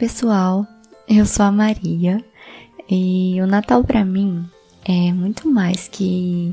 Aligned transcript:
Pessoal, 0.00 0.66
eu 1.06 1.26
sou 1.26 1.44
a 1.44 1.52
Maria 1.52 2.24
e 2.90 3.36
o 3.42 3.46
Natal 3.46 3.84
para 3.84 4.02
mim 4.02 4.46
é 4.82 5.12
muito 5.12 5.46
mais 5.46 5.88
que 5.88 6.52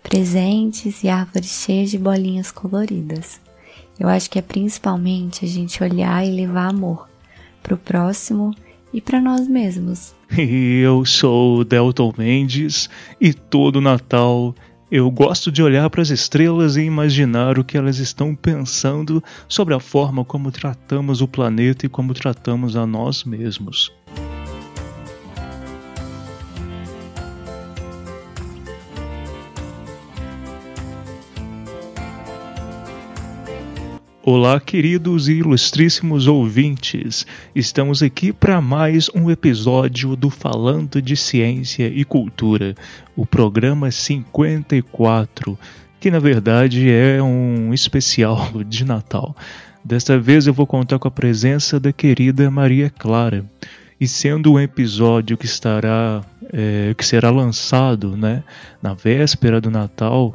presentes 0.00 1.02
e 1.02 1.08
árvores 1.08 1.64
cheias 1.64 1.90
de 1.90 1.98
bolinhas 1.98 2.52
coloridas. 2.52 3.40
Eu 3.98 4.08
acho 4.08 4.30
que 4.30 4.38
é 4.38 4.42
principalmente 4.42 5.44
a 5.44 5.48
gente 5.48 5.82
olhar 5.82 6.24
e 6.24 6.30
levar 6.30 6.68
amor 6.68 7.08
pro 7.64 7.76
próximo 7.76 8.54
e 8.92 9.00
para 9.00 9.20
nós 9.20 9.48
mesmos. 9.48 10.14
Eu 10.30 11.04
sou 11.04 11.64
Delton 11.64 12.14
Mendes 12.16 12.88
e 13.20 13.34
todo 13.34 13.80
Natal 13.80 14.54
eu 14.96 15.10
gosto 15.10 15.50
de 15.50 15.60
olhar 15.60 15.90
para 15.90 16.02
as 16.02 16.10
estrelas 16.10 16.76
e 16.76 16.82
imaginar 16.82 17.58
o 17.58 17.64
que 17.64 17.76
elas 17.76 17.98
estão 17.98 18.32
pensando 18.32 19.20
sobre 19.48 19.74
a 19.74 19.80
forma 19.80 20.24
como 20.24 20.52
tratamos 20.52 21.20
o 21.20 21.26
planeta 21.26 21.84
e 21.84 21.88
como 21.88 22.14
tratamos 22.14 22.76
a 22.76 22.86
nós 22.86 23.24
mesmos. 23.24 23.92
Olá, 34.26 34.58
queridos 34.58 35.28
e 35.28 35.34
ilustríssimos 35.34 36.26
ouvintes. 36.26 37.26
Estamos 37.54 38.02
aqui 38.02 38.32
para 38.32 38.58
mais 38.58 39.10
um 39.14 39.30
episódio 39.30 40.16
do 40.16 40.30
Falando 40.30 41.02
de 41.02 41.14
Ciência 41.14 41.88
e 41.88 42.06
Cultura, 42.06 42.74
o 43.14 43.26
programa 43.26 43.90
54, 43.90 45.58
que 46.00 46.10
na 46.10 46.18
verdade 46.18 46.90
é 46.90 47.22
um 47.22 47.74
especial 47.74 48.50
de 48.66 48.82
Natal. 48.86 49.36
Desta 49.84 50.18
vez 50.18 50.46
eu 50.46 50.54
vou 50.54 50.66
contar 50.66 50.98
com 50.98 51.06
a 51.06 51.10
presença 51.10 51.78
da 51.78 51.92
querida 51.92 52.50
Maria 52.50 52.88
Clara. 52.88 53.44
E 54.00 54.08
sendo 54.08 54.54
um 54.54 54.58
episódio 54.58 55.36
que 55.36 55.44
estará 55.44 56.24
é, 56.50 56.94
que 56.96 57.04
será 57.04 57.30
lançado 57.30 58.16
né, 58.16 58.42
na 58.82 58.94
véspera 58.94 59.60
do 59.60 59.70
Natal, 59.70 60.34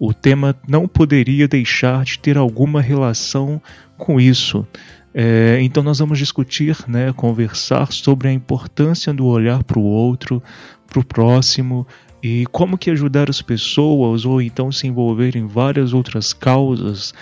o 0.00 0.14
tema 0.14 0.56
não 0.66 0.88
poderia 0.88 1.46
deixar 1.46 2.04
de 2.04 2.18
ter 2.18 2.38
alguma 2.38 2.80
relação 2.80 3.60
com 3.98 4.18
isso. 4.18 4.66
É, 5.12 5.58
então 5.60 5.82
nós 5.82 5.98
vamos 5.98 6.18
discutir, 6.18 6.74
né, 6.88 7.12
conversar 7.12 7.92
sobre 7.92 8.28
a 8.28 8.32
importância 8.32 9.12
do 9.12 9.26
olhar 9.26 9.62
para 9.62 9.78
o 9.78 9.82
outro, 9.82 10.42
para 10.86 11.00
o 11.00 11.04
próximo 11.04 11.86
e 12.22 12.46
como 12.50 12.78
que 12.78 12.90
ajudar 12.90 13.28
as 13.28 13.42
pessoas 13.42 14.24
ou 14.24 14.40
então 14.40 14.72
se 14.72 14.86
envolver 14.86 15.36
em 15.36 15.46
várias 15.46 15.92
outras 15.92 16.32
causas 16.32 17.12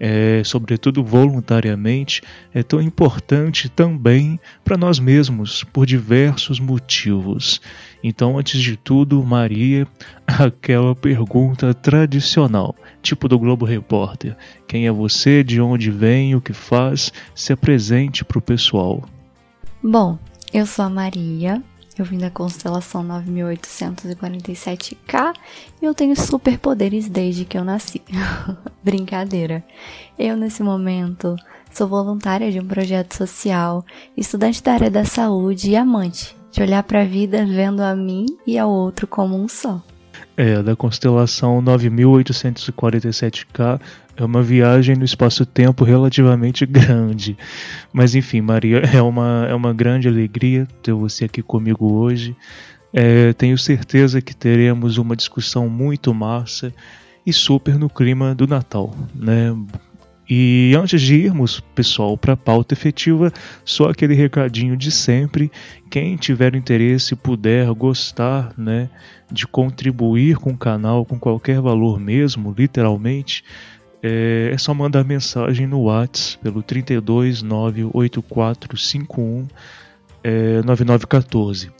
é, 0.00 0.42
sobretudo 0.44 1.02
voluntariamente, 1.02 2.22
é 2.54 2.62
tão 2.62 2.80
importante 2.80 3.68
também 3.68 4.38
para 4.64 4.76
nós 4.76 4.98
mesmos, 4.98 5.64
por 5.64 5.86
diversos 5.86 6.60
motivos. 6.60 7.60
Então, 8.02 8.38
antes 8.38 8.60
de 8.60 8.76
tudo, 8.76 9.22
Maria, 9.24 9.86
aquela 10.26 10.94
pergunta 10.94 11.74
tradicional, 11.74 12.74
tipo 13.02 13.28
do 13.28 13.38
Globo 13.38 13.64
Repórter: 13.64 14.36
quem 14.66 14.86
é 14.86 14.92
você, 14.92 15.42
de 15.42 15.60
onde 15.60 15.90
vem, 15.90 16.34
o 16.34 16.40
que 16.40 16.52
faz? 16.52 17.12
Se 17.34 17.52
apresente 17.52 18.24
para 18.24 18.38
o 18.38 18.42
pessoal. 18.42 19.02
Bom, 19.82 20.18
eu 20.52 20.66
sou 20.66 20.84
a 20.84 20.90
Maria, 20.90 21.62
eu 21.98 22.04
vim 22.04 22.18
da 22.18 22.30
constelação 22.30 23.04
9847K 23.04 25.34
e 25.82 25.84
eu 25.84 25.92
tenho 25.92 26.14
superpoderes 26.14 27.08
desde 27.08 27.44
que 27.44 27.58
eu 27.58 27.64
nasci. 27.64 28.00
Brincadeira. 28.84 29.64
Eu, 30.16 30.36
nesse 30.36 30.62
momento, 30.62 31.34
sou 31.72 31.88
voluntária 31.88 32.52
de 32.52 32.60
um 32.60 32.66
projeto 32.66 33.14
social, 33.14 33.84
estudante 34.16 34.62
da 34.62 34.74
área 34.74 34.90
da 34.90 35.04
saúde 35.04 35.70
e 35.70 35.76
amante, 35.76 36.37
de 36.58 36.62
olhar 36.64 36.82
para 36.82 37.02
a 37.02 37.04
vida 37.04 37.46
vendo 37.46 37.80
a 37.82 37.94
mim 37.94 38.26
e 38.44 38.58
ao 38.58 38.68
outro 38.68 39.06
como 39.06 39.40
um 39.40 39.46
só. 39.46 39.80
É, 40.36 40.60
da 40.60 40.74
constelação 40.74 41.62
9847K 41.62 43.80
é 44.16 44.24
uma 44.24 44.42
viagem 44.42 44.96
no 44.96 45.04
espaço-tempo 45.04 45.84
relativamente 45.84 46.66
grande. 46.66 47.38
Mas 47.92 48.16
enfim, 48.16 48.40
Maria, 48.40 48.78
é 48.92 49.00
uma, 49.00 49.46
é 49.48 49.54
uma 49.54 49.72
grande 49.72 50.08
alegria 50.08 50.66
ter 50.82 50.92
você 50.92 51.26
aqui 51.26 51.42
comigo 51.42 51.92
hoje. 51.92 52.34
É, 52.92 53.32
tenho 53.34 53.56
certeza 53.56 54.20
que 54.20 54.34
teremos 54.34 54.98
uma 54.98 55.14
discussão 55.14 55.68
muito 55.68 56.12
massa 56.12 56.74
e 57.24 57.32
super 57.32 57.78
no 57.78 57.88
clima 57.88 58.34
do 58.34 58.48
Natal, 58.48 58.92
né? 59.14 59.54
E 60.28 60.74
antes 60.76 61.00
de 61.00 61.14
irmos, 61.14 61.60
pessoal, 61.74 62.18
para 62.18 62.34
a 62.34 62.36
pauta 62.36 62.74
efetiva, 62.74 63.32
só 63.64 63.88
aquele 63.88 64.12
recadinho 64.14 64.76
de 64.76 64.90
sempre. 64.90 65.50
Quem 65.90 66.16
tiver 66.16 66.54
interesse, 66.54 67.16
puder, 67.16 67.72
gostar, 67.72 68.52
né, 68.58 68.90
de 69.32 69.46
contribuir 69.46 70.36
com 70.36 70.50
o 70.50 70.58
canal 70.58 71.06
com 71.06 71.18
qualquer 71.18 71.62
valor 71.62 71.98
mesmo, 71.98 72.54
literalmente, 72.56 73.42
é, 74.02 74.50
é 74.52 74.58
só 74.58 74.74
mandar 74.74 75.02
mensagem 75.02 75.66
no 75.66 75.84
WhatsApp 75.84 76.42
pelo 76.42 76.62
3298451 76.62 79.48
é, 80.22 80.60
9914. 80.62 81.70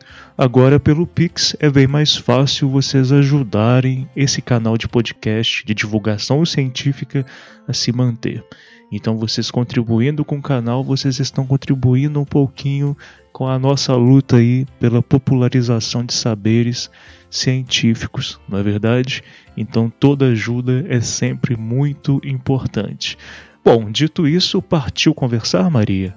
Agora, 0.41 0.78
pelo 0.78 1.04
Pix, 1.04 1.56
é 1.59 1.69
bem 1.69 1.88
mais 1.88 2.15
fácil 2.15 2.69
vocês 2.69 3.10
ajudarem 3.10 4.09
esse 4.15 4.41
canal 4.41 4.78
de 4.78 4.87
podcast 4.87 5.66
de 5.66 5.75
divulgação 5.75 6.47
científica 6.47 7.26
a 7.66 7.72
se 7.72 7.91
manter. 7.91 8.44
Então, 8.93 9.19
vocês 9.19 9.50
contribuindo 9.50 10.25
com 10.25 10.38
o 10.38 10.43
canal, 10.43 10.84
vocês 10.84 11.19
estão 11.19 11.44
contribuindo 11.44 12.21
um 12.21 12.25
pouquinho 12.25 12.97
com 13.32 13.48
a 13.48 13.59
nossa 13.59 13.97
luta 13.97 14.37
aí 14.37 14.65
pela 14.78 15.03
popularização 15.03 16.04
de 16.04 16.15
saberes 16.15 16.88
científicos, 17.28 18.38
não 18.48 18.60
é 18.60 18.62
verdade? 18.62 19.25
Então, 19.56 19.91
toda 19.91 20.27
ajuda 20.27 20.87
é 20.88 21.00
sempre 21.00 21.56
muito 21.56 22.21
importante. 22.22 23.19
Bom, 23.65 23.91
dito 23.91 24.25
isso, 24.25 24.62
partiu 24.62 25.12
conversar, 25.12 25.69
Maria? 25.69 26.15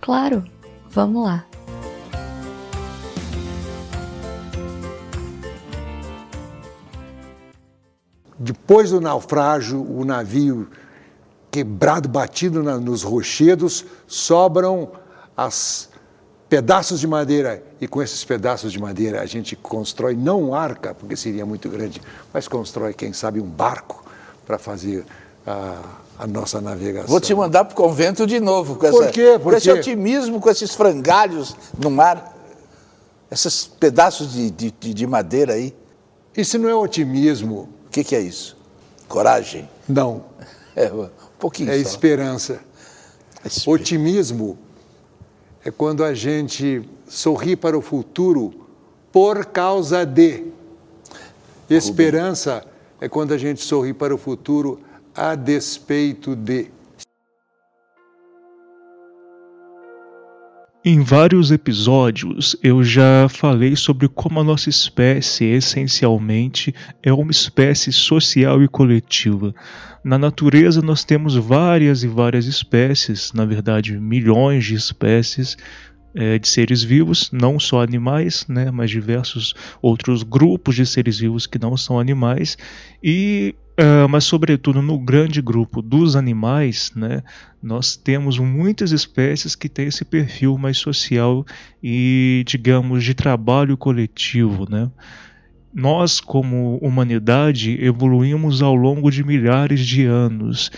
Claro, 0.00 0.42
vamos 0.88 1.22
lá. 1.22 1.44
Depois 8.44 8.90
do 8.90 9.00
naufrágio, 9.00 9.80
o 9.80 10.04
navio 10.04 10.68
quebrado, 11.50 12.10
batido 12.10 12.62
na, 12.62 12.76
nos 12.76 13.02
rochedos, 13.02 13.86
sobram 14.06 14.92
as 15.34 15.88
pedaços 16.46 17.00
de 17.00 17.06
madeira 17.06 17.64
e 17.80 17.88
com 17.88 18.02
esses 18.02 18.22
pedaços 18.22 18.70
de 18.70 18.78
madeira 18.78 19.22
a 19.22 19.26
gente 19.26 19.56
constrói 19.56 20.14
não 20.14 20.42
um 20.42 20.54
arca, 20.54 20.94
porque 20.94 21.16
seria 21.16 21.46
muito 21.46 21.70
grande, 21.70 22.02
mas 22.34 22.46
constrói, 22.46 22.92
quem 22.92 23.14
sabe, 23.14 23.40
um 23.40 23.46
barco 23.46 24.04
para 24.44 24.58
fazer 24.58 25.06
a, 25.46 25.80
a, 26.18 26.26
nossa 26.26 26.60
navegação. 26.60 27.08
Vou 27.08 27.20
te 27.20 27.34
mandar 27.34 27.64
para 27.64 27.72
o 27.72 27.76
convento 27.76 28.26
de 28.26 28.40
novo 28.40 28.74
com, 28.74 28.90
Por 28.90 29.04
essa, 29.04 29.10
quê? 29.12 29.40
Por 29.42 29.54
esse 29.54 29.70
otimismo, 29.70 30.38
com 30.38 30.50
esses 30.50 30.74
frangalhos 30.74 31.56
no 31.78 31.90
mar, 31.90 32.36
esses 33.30 33.66
pedaços 33.66 34.34
de, 34.34 34.50
de, 34.50 34.70
de 34.70 35.06
madeira 35.06 35.54
aí. 35.54 35.74
Isso 36.36 36.58
não 36.58 36.68
é 36.68 36.74
otimismo, 36.74 37.70
que, 37.94 38.04
que 38.04 38.14
é 38.16 38.20
isso? 38.20 38.56
Coragem? 39.08 39.68
não, 39.88 40.24
É, 40.76 40.92
um 40.92 41.08
pouquinho 41.38 41.70
é 41.70 41.74
só. 41.74 41.88
esperança. 41.88 42.60
Espe- 43.44 43.70
Otimismo 43.70 44.58
é 45.64 45.70
quando 45.70 46.02
a 46.02 46.12
gente 46.12 46.82
sorri 47.06 47.54
para 47.54 47.78
o 47.78 47.80
futuro 47.80 48.66
por 49.12 49.46
causa 49.46 50.04
de. 50.04 50.46
Esperança 51.70 52.64
é 53.00 53.08
quando 53.08 53.32
a 53.32 53.38
gente 53.38 53.62
sorri 53.62 53.94
para 53.94 54.12
o 54.12 54.18
futuro 54.18 54.80
a 55.14 55.36
despeito 55.36 56.34
de. 56.34 56.72
Em 60.86 61.00
vários 61.00 61.50
episódios 61.50 62.54
eu 62.62 62.84
já 62.84 63.26
falei 63.26 63.74
sobre 63.74 64.06
como 64.06 64.38
a 64.38 64.44
nossa 64.44 64.68
espécie 64.68 65.46
essencialmente 65.46 66.74
é 67.02 67.10
uma 67.10 67.30
espécie 67.30 67.90
social 67.90 68.62
e 68.62 68.68
coletiva. 68.68 69.54
Na 70.04 70.18
natureza 70.18 70.82
nós 70.82 71.02
temos 71.02 71.36
várias 71.36 72.02
e 72.02 72.06
várias 72.06 72.44
espécies, 72.44 73.32
na 73.32 73.46
verdade 73.46 73.98
milhões 73.98 74.66
de 74.66 74.74
espécies 74.74 75.56
é, 76.14 76.38
de 76.38 76.46
seres 76.46 76.82
vivos, 76.82 77.30
não 77.32 77.58
só 77.58 77.80
animais, 77.80 78.44
né, 78.46 78.70
mas 78.70 78.90
diversos 78.90 79.54
outros 79.80 80.22
grupos 80.22 80.74
de 80.74 80.84
seres 80.84 81.18
vivos 81.18 81.46
que 81.46 81.58
não 81.58 81.78
são 81.78 81.98
animais 81.98 82.58
e 83.02 83.54
Uh, 83.76 84.08
mas 84.08 84.22
sobretudo 84.22 84.80
no 84.80 84.96
grande 84.96 85.42
grupo 85.42 85.82
dos 85.82 86.14
animais, 86.14 86.92
né, 86.94 87.24
nós 87.60 87.96
temos 87.96 88.38
muitas 88.38 88.92
espécies 88.92 89.56
que 89.56 89.68
têm 89.68 89.88
esse 89.88 90.04
perfil 90.04 90.56
mais 90.56 90.78
social 90.78 91.44
e, 91.82 92.44
digamos, 92.46 93.02
de 93.02 93.14
trabalho 93.14 93.76
coletivo. 93.76 94.70
Né? 94.70 94.88
Nós, 95.74 96.20
como 96.20 96.76
humanidade, 96.76 97.76
evoluímos 97.84 98.62
ao 98.62 98.76
longo 98.76 99.10
de 99.10 99.24
milhares 99.24 99.84
de 99.84 100.04
anos. 100.04 100.70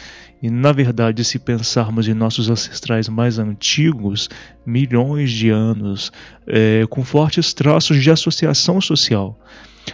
E, 0.42 0.49
na 0.49 0.72
verdade, 0.72 1.22
se 1.22 1.38
pensarmos 1.38 2.08
em 2.08 2.14
nossos 2.14 2.49
ancestrais 2.49 3.10
mais 3.10 3.38
antigos, 3.38 4.31
milhões 4.64 5.31
de 5.31 5.50
anos, 5.50 6.10
é, 6.46 6.87
com 6.88 7.04
fortes 7.04 7.52
traços 7.52 8.02
de 8.02 8.10
associação 8.10 8.81
social. 8.81 9.38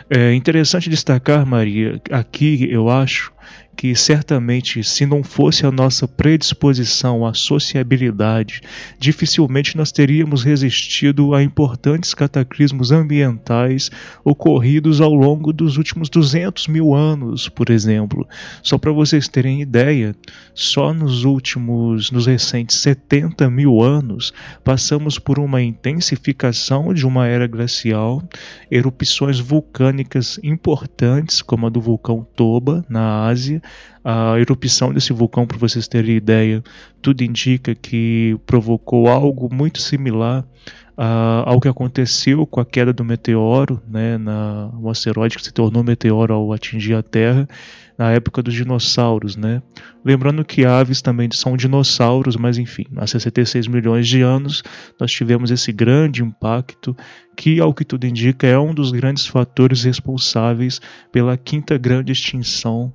É 0.09 0.35
interessante 0.35 0.89
destacar, 0.89 1.45
Maria, 1.47 2.01
aqui 2.11 2.67
eu 2.71 2.89
acho 2.89 3.33
que 3.77 3.95
certamente, 3.95 4.85
se 4.85 5.07
não 5.07 5.23
fosse 5.23 5.67
a 5.67 5.71
nossa 5.71 6.07
predisposição 6.07 7.27
à 7.27 7.35
sociabilidade, 7.35 8.61
dificilmente 8.99 9.77
nós 9.77 9.91
teríamos 9.91 10.45
resistido 10.45 11.35
a 11.35 11.43
importantes 11.43 12.15
cataclismos 12.15 12.93
ambientais 12.93 13.91
ocorridos 14.25 15.01
ao 15.01 15.15
longo 15.15 15.53
dos 15.53 15.77
últimos 15.79 16.09
200 16.09 16.69
mil 16.69 16.95
anos, 16.95 17.49
por 17.49 17.71
exemplo. 17.71 18.29
Só 18.63 18.79
para 18.79 18.93
vocês 18.93 19.27
terem 19.27 19.63
ideia, 19.63 20.15
só 20.55 20.93
nos 20.93 21.25
últimos, 21.25 22.11
nos 22.11 22.27
recentes 22.27 22.77
70 22.77 23.49
mil 23.51 23.81
anos, 23.81 24.33
passamos 24.63 25.19
por 25.19 25.39
uma 25.39 25.63
intensificação 25.63 26.93
de 26.93 27.07
uma 27.07 27.27
era 27.27 27.47
glacial, 27.47 28.23
erupções 28.71 29.41
vulcânicas 29.41 30.39
importantes, 30.43 31.41
como 31.41 31.67
a 31.67 31.71
do 31.71 31.81
vulcão 31.81 32.27
Toba, 32.37 32.85
na 32.89 33.25
Ásia, 33.27 33.62
a 34.05 34.39
erupção 34.39 34.93
desse 34.93 35.13
vulcão, 35.13 35.47
para 35.47 35.59
vocês 35.59 35.87
terem 35.87 36.17
ideia, 36.17 36.63
tudo 37.01 37.23
indica 37.23 37.75
que 37.75 38.37
provocou 38.47 39.09
algo 39.09 39.53
muito 39.53 39.81
similar 39.81 40.45
uh, 40.97 41.43
ao 41.45 41.61
que 41.61 41.69
aconteceu 41.69 42.47
com 42.47 42.61
a 42.61 42.65
queda 42.65 42.93
do 42.93 43.05
meteoro, 43.05 43.81
né, 43.89 44.19
na, 44.19 44.71
um 44.75 44.89
asteroide 44.89 45.37
que 45.37 45.45
se 45.45 45.53
tornou 45.53 45.83
meteoro 45.83 46.35
ao 46.35 46.53
atingir 46.53 46.95
a 46.95 47.03
Terra, 47.03 47.49
na 47.97 48.11
época 48.11 48.43
dos 48.43 48.55
dinossauros. 48.55 49.37
Né? 49.37 49.63
Lembrando 50.05 50.45
que 50.45 50.65
aves 50.65 51.01
também 51.01 51.29
são 51.33 51.57
dinossauros, 51.57 52.37
mas 52.37 52.59
enfim, 52.59 52.87
há 52.97 53.07
66 53.07 53.69
milhões 53.69 54.09
de 54.09 54.23
anos 54.23 54.63
nós 54.99 55.13
tivemos 55.13 55.51
esse 55.51 55.73
grande 55.73 56.23
impacto 56.23 56.97
que, 57.37 57.61
ao 57.61 57.73
que 57.73 57.85
tudo 57.85 58.07
indica, 58.07 58.47
é 58.47 58.59
um 58.59 58.75
dos 58.75 58.91
grandes 58.91 59.27
fatores 59.27 59.85
responsáveis 59.85 60.81
pela 61.11 61.37
quinta 61.37 61.79
grande 61.79 62.13
extinção 62.13 62.93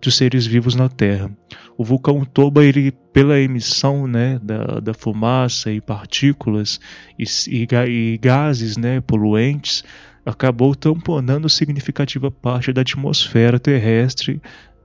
dos 0.00 0.16
seres 0.16 0.46
vivos 0.46 0.74
na 0.74 0.88
Terra. 0.88 1.30
O 1.76 1.84
vulcão 1.84 2.24
Toba, 2.24 2.64
ele, 2.64 2.92
pela 3.12 3.38
emissão 3.38 4.06
né, 4.06 4.38
da, 4.42 4.80
da 4.80 4.94
fumaça 4.94 5.72
e 5.72 5.80
partículas 5.80 6.80
e, 7.18 7.24
e, 7.48 7.66
e 7.88 8.18
gases 8.18 8.76
né, 8.76 9.00
poluentes, 9.00 9.82
acabou 10.24 10.74
tamponando 10.74 11.48
significativa 11.48 12.30
parte 12.30 12.72
da 12.72 12.82
atmosfera 12.82 13.58
terrestre 13.58 14.40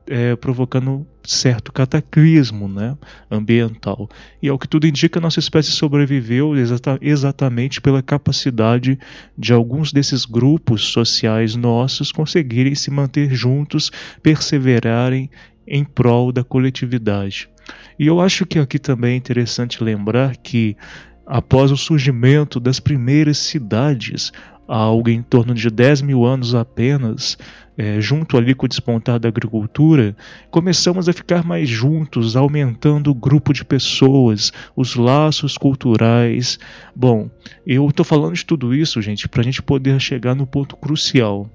é, 0.08 0.36
provocando 0.36 1.06
certo 1.24 1.72
cataclismo 1.72 2.68
né, 2.68 2.98
ambiental. 3.30 4.10
E 4.42 4.48
ao 4.48 4.60
que 4.60 4.68
tudo 4.68 4.88
indica, 4.88 5.20
nossa 5.20 5.40
espécie 5.40 5.72
sobreviveu 5.72 6.56
exata, 6.56 6.98
exatamente 7.02 7.82
pela 7.82 8.04
capacidade 8.04 9.00
de 9.38 9.54
alguns 9.54 9.92
desses 9.92 10.26
grupos 10.26 10.86
sociais 10.86 11.56
nossos 11.56 12.12
conseguirem 12.12 12.76
se 12.76 12.92
manter 12.92 13.34
juntos, 13.34 13.92
perseverarem 14.22 15.30
em 15.68 15.84
prol 15.84 16.32
da 16.32 16.44
coletividade. 16.44 17.50
E 17.98 18.06
eu 18.06 18.22
acho 18.22 18.46
que 18.46 18.60
aqui 18.60 18.78
também 18.78 19.14
é 19.14 19.18
interessante 19.18 19.84
lembrar 19.84 20.38
que 20.38 20.78
após 21.26 21.72
o 21.72 21.78
surgimento 21.78 22.60
das 22.60 22.80
primeiras 22.80 23.40
cidades, 23.40 24.32
há 24.68 24.78
algo 24.78 25.10
em 25.10 25.22
torno 25.22 25.54
de 25.54 25.70
10 25.70 26.02
mil 26.02 26.26
anos 26.26 26.56
apenas, 26.56 27.38
é, 27.78 28.00
junto 28.00 28.38
ali 28.38 28.56
com 28.56 28.66
o 28.66 28.70
despontar 28.70 29.20
da 29.20 29.28
agricultura, 29.28 30.16
começamos 30.50 31.10
a 31.10 31.14
ficar 31.14 31.44
mais 31.44 31.68
juntos, 31.68 32.36
aumentando 32.36 33.12
o 33.12 33.16
grupo 33.16 33.54
de 33.54 33.66
pessoas, 33.66 34.52
os 34.76 34.96
laços 34.96 35.58
culturais. 35.58 36.58
Bom, 36.96 37.30
eu 37.66 37.88
estou 37.88 38.06
falando 38.06 38.36
de 38.36 38.46
tudo 38.46 38.74
isso, 38.74 39.02
gente, 39.02 39.28
para 39.28 39.42
a 39.42 39.44
gente 39.44 39.62
poder 39.62 40.00
chegar 40.00 40.36
no 40.36 40.48
ponto 40.48 40.76
crucial 40.76 41.50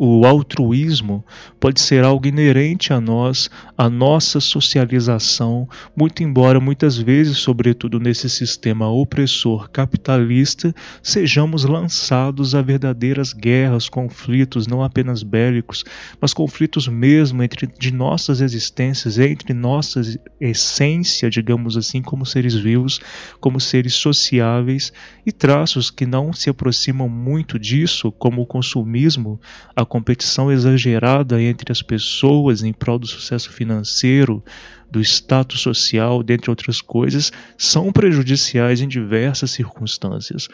o 0.00 0.24
altruísmo 0.24 1.24
pode 1.58 1.80
ser 1.80 2.04
algo 2.04 2.24
inerente 2.24 2.92
a 2.92 3.00
nós, 3.00 3.50
a 3.76 3.90
nossa 3.90 4.38
socialização, 4.38 5.68
muito 5.96 6.22
embora 6.22 6.60
muitas 6.60 6.96
vezes, 6.96 7.38
sobretudo 7.38 7.98
nesse 7.98 8.30
sistema 8.30 8.88
opressor 8.88 9.68
capitalista, 9.68 10.72
sejamos 11.02 11.64
lançados 11.64 12.54
a 12.54 12.62
verdadeiras 12.62 13.32
guerras, 13.32 13.88
conflitos, 13.88 14.68
não 14.68 14.84
apenas 14.84 15.24
bélicos, 15.24 15.84
mas 16.20 16.32
conflitos 16.32 16.86
mesmo 16.86 17.42
entre 17.42 17.66
de 17.66 17.92
nossas 17.92 18.40
existências, 18.40 19.18
entre 19.18 19.52
nossa 19.52 20.00
essência, 20.40 21.28
digamos 21.28 21.76
assim, 21.76 22.00
como 22.00 22.24
seres 22.24 22.54
vivos, 22.54 23.00
como 23.40 23.60
seres 23.60 23.94
sociáveis, 23.94 24.92
e 25.26 25.32
traços 25.32 25.90
que 25.90 26.06
não 26.06 26.32
se 26.32 26.48
aproximam 26.48 27.08
muito 27.08 27.58
disso, 27.58 28.12
como 28.12 28.42
o 28.42 28.46
consumismo, 28.46 29.40
a 29.74 29.87
competição 29.88 30.52
exagerada 30.52 31.42
entre 31.42 31.72
as 31.72 31.82
pessoas 31.82 32.62
em 32.62 32.72
prol 32.72 32.98
do 32.98 33.06
sucesso 33.06 33.50
financeiro, 33.50 34.44
do 34.90 35.00
status 35.00 35.60
social, 35.60 36.22
dentre 36.22 36.50
outras 36.50 36.80
coisas, 36.80 37.32
são 37.56 37.90
prejudiciais 37.90 38.80
em 38.80 38.88
diversas 38.88 39.50
circunstâncias. 39.50 40.48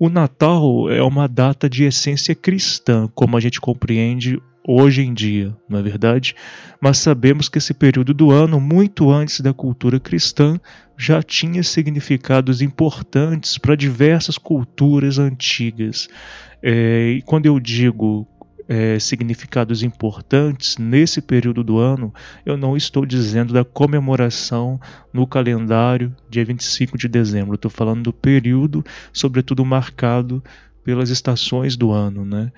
O 0.00 0.08
Natal 0.08 0.90
é 0.90 1.02
uma 1.02 1.26
data 1.26 1.68
de 1.68 1.84
essência 1.84 2.34
cristã, 2.34 3.08
como 3.14 3.36
a 3.36 3.40
gente 3.40 3.60
compreende 3.60 4.40
hoje 4.70 5.02
em 5.02 5.14
dia, 5.14 5.56
não 5.68 5.78
é 5.78 5.82
verdade? 5.82 6.34
Mas 6.78 6.98
sabemos 6.98 7.48
que 7.48 7.56
esse 7.56 7.72
período 7.72 8.12
do 8.12 8.30
ano, 8.30 8.60
muito 8.60 9.10
antes 9.10 9.40
da 9.40 9.54
cultura 9.54 9.98
cristã, 9.98 10.60
já 10.96 11.22
tinha 11.22 11.62
significados 11.62 12.60
importantes 12.60 13.56
para 13.56 13.74
diversas 13.74 14.36
culturas 14.36 15.18
antigas. 15.18 16.06
É, 16.62 17.14
e 17.16 17.22
quando 17.22 17.46
eu 17.46 17.58
digo 17.58 18.26
é, 18.68 18.98
significados 18.98 19.82
importantes 19.82 20.76
nesse 20.76 21.22
período 21.22 21.64
do 21.64 21.78
ano, 21.78 22.12
eu 22.44 22.56
não 22.56 22.76
estou 22.76 23.06
dizendo 23.06 23.54
da 23.54 23.64
comemoração 23.64 24.78
no 25.12 25.26
calendário 25.26 26.14
dia 26.28 26.44
25 26.44 26.98
de 26.98 27.08
dezembro. 27.08 27.54
Estou 27.54 27.70
falando 27.70 28.02
do 28.02 28.12
período, 28.12 28.84
sobretudo 29.12 29.64
marcado 29.64 30.44
pelas 30.84 31.08
estações 31.08 31.76
do 31.76 31.90
ano, 31.90 32.24
né? 32.24 32.52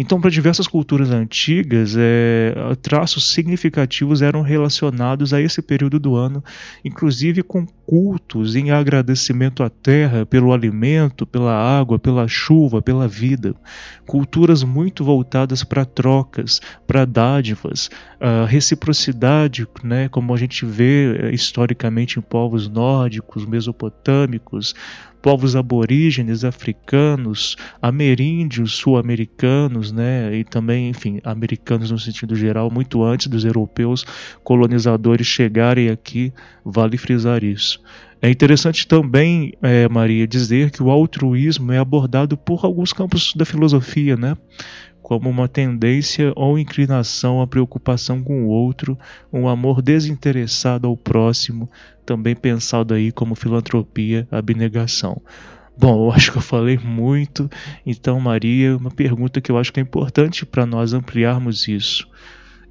Então, 0.00 0.18
para 0.18 0.30
diversas 0.30 0.66
culturas 0.66 1.10
antigas, 1.10 1.94
é, 1.94 2.54
traços 2.80 3.34
significativos 3.34 4.22
eram 4.22 4.40
relacionados 4.40 5.34
a 5.34 5.42
esse 5.42 5.60
período 5.60 6.00
do 6.00 6.16
ano, 6.16 6.42
inclusive 6.82 7.42
com 7.42 7.66
cultos 7.84 8.56
em 8.56 8.70
agradecimento 8.70 9.62
à 9.62 9.68
terra 9.68 10.24
pelo 10.24 10.54
alimento, 10.54 11.26
pela 11.26 11.52
água, 11.52 11.98
pela 11.98 12.26
chuva, 12.26 12.80
pela 12.80 13.06
vida. 13.06 13.54
Culturas 14.06 14.64
muito 14.64 15.04
voltadas 15.04 15.62
para 15.62 15.84
trocas, 15.84 16.62
para 16.86 17.04
dádivas, 17.04 17.90
reciprocidade, 18.48 19.66
né, 19.84 20.08
como 20.08 20.32
a 20.32 20.36
gente 20.38 20.64
vê 20.64 21.16
é, 21.16 21.34
historicamente 21.34 22.18
em 22.18 22.22
povos 22.22 22.68
nórdicos, 22.68 23.44
mesopotâmicos, 23.44 24.74
povos 25.22 25.56
aborígenes 25.56 26.44
africanos, 26.44 27.56
ameríndios 27.80 28.72
sul-americanos, 28.72 29.92
né, 29.92 30.34
e 30.34 30.44
também, 30.44 30.88
enfim, 30.88 31.20
americanos 31.24 31.90
no 31.90 31.98
sentido 31.98 32.34
geral, 32.34 32.70
muito 32.70 33.02
antes 33.02 33.26
dos 33.26 33.44
europeus 33.44 34.04
colonizadores 34.42 35.26
chegarem 35.26 35.88
aqui, 35.88 36.32
vale 36.64 36.96
frisar 36.96 37.44
isso. 37.44 37.80
É 38.22 38.28
interessante 38.28 38.86
também, 38.86 39.54
é, 39.62 39.88
Maria, 39.88 40.26
dizer 40.26 40.70
que 40.70 40.82
o 40.82 40.90
altruísmo 40.90 41.72
é 41.72 41.78
abordado 41.78 42.36
por 42.36 42.66
alguns 42.66 42.92
campos 42.92 43.32
da 43.34 43.46
filosofia, 43.46 44.14
né? 44.14 44.36
Como 45.02 45.28
uma 45.28 45.48
tendência 45.48 46.32
ou 46.36 46.58
inclinação 46.58 47.40
à 47.40 47.46
preocupação 47.46 48.22
com 48.22 48.44
o 48.44 48.48
outro, 48.48 48.98
um 49.32 49.48
amor 49.48 49.82
desinteressado 49.82 50.86
ao 50.86 50.96
próximo, 50.96 51.70
também 52.04 52.34
pensado 52.34 52.94
aí 52.94 53.10
como 53.10 53.34
filantropia, 53.34 54.26
abnegação. 54.30 55.20
Bom, 55.76 56.06
eu 56.06 56.12
acho 56.12 56.32
que 56.32 56.38
eu 56.38 56.42
falei 56.42 56.78
muito, 56.78 57.48
então, 57.86 58.20
Maria, 58.20 58.76
uma 58.76 58.90
pergunta 58.90 59.40
que 59.40 59.50
eu 59.50 59.56
acho 59.56 59.72
que 59.72 59.80
é 59.80 59.82
importante 59.82 60.44
para 60.44 60.66
nós 60.66 60.92
ampliarmos 60.92 61.66
isso. 61.68 62.06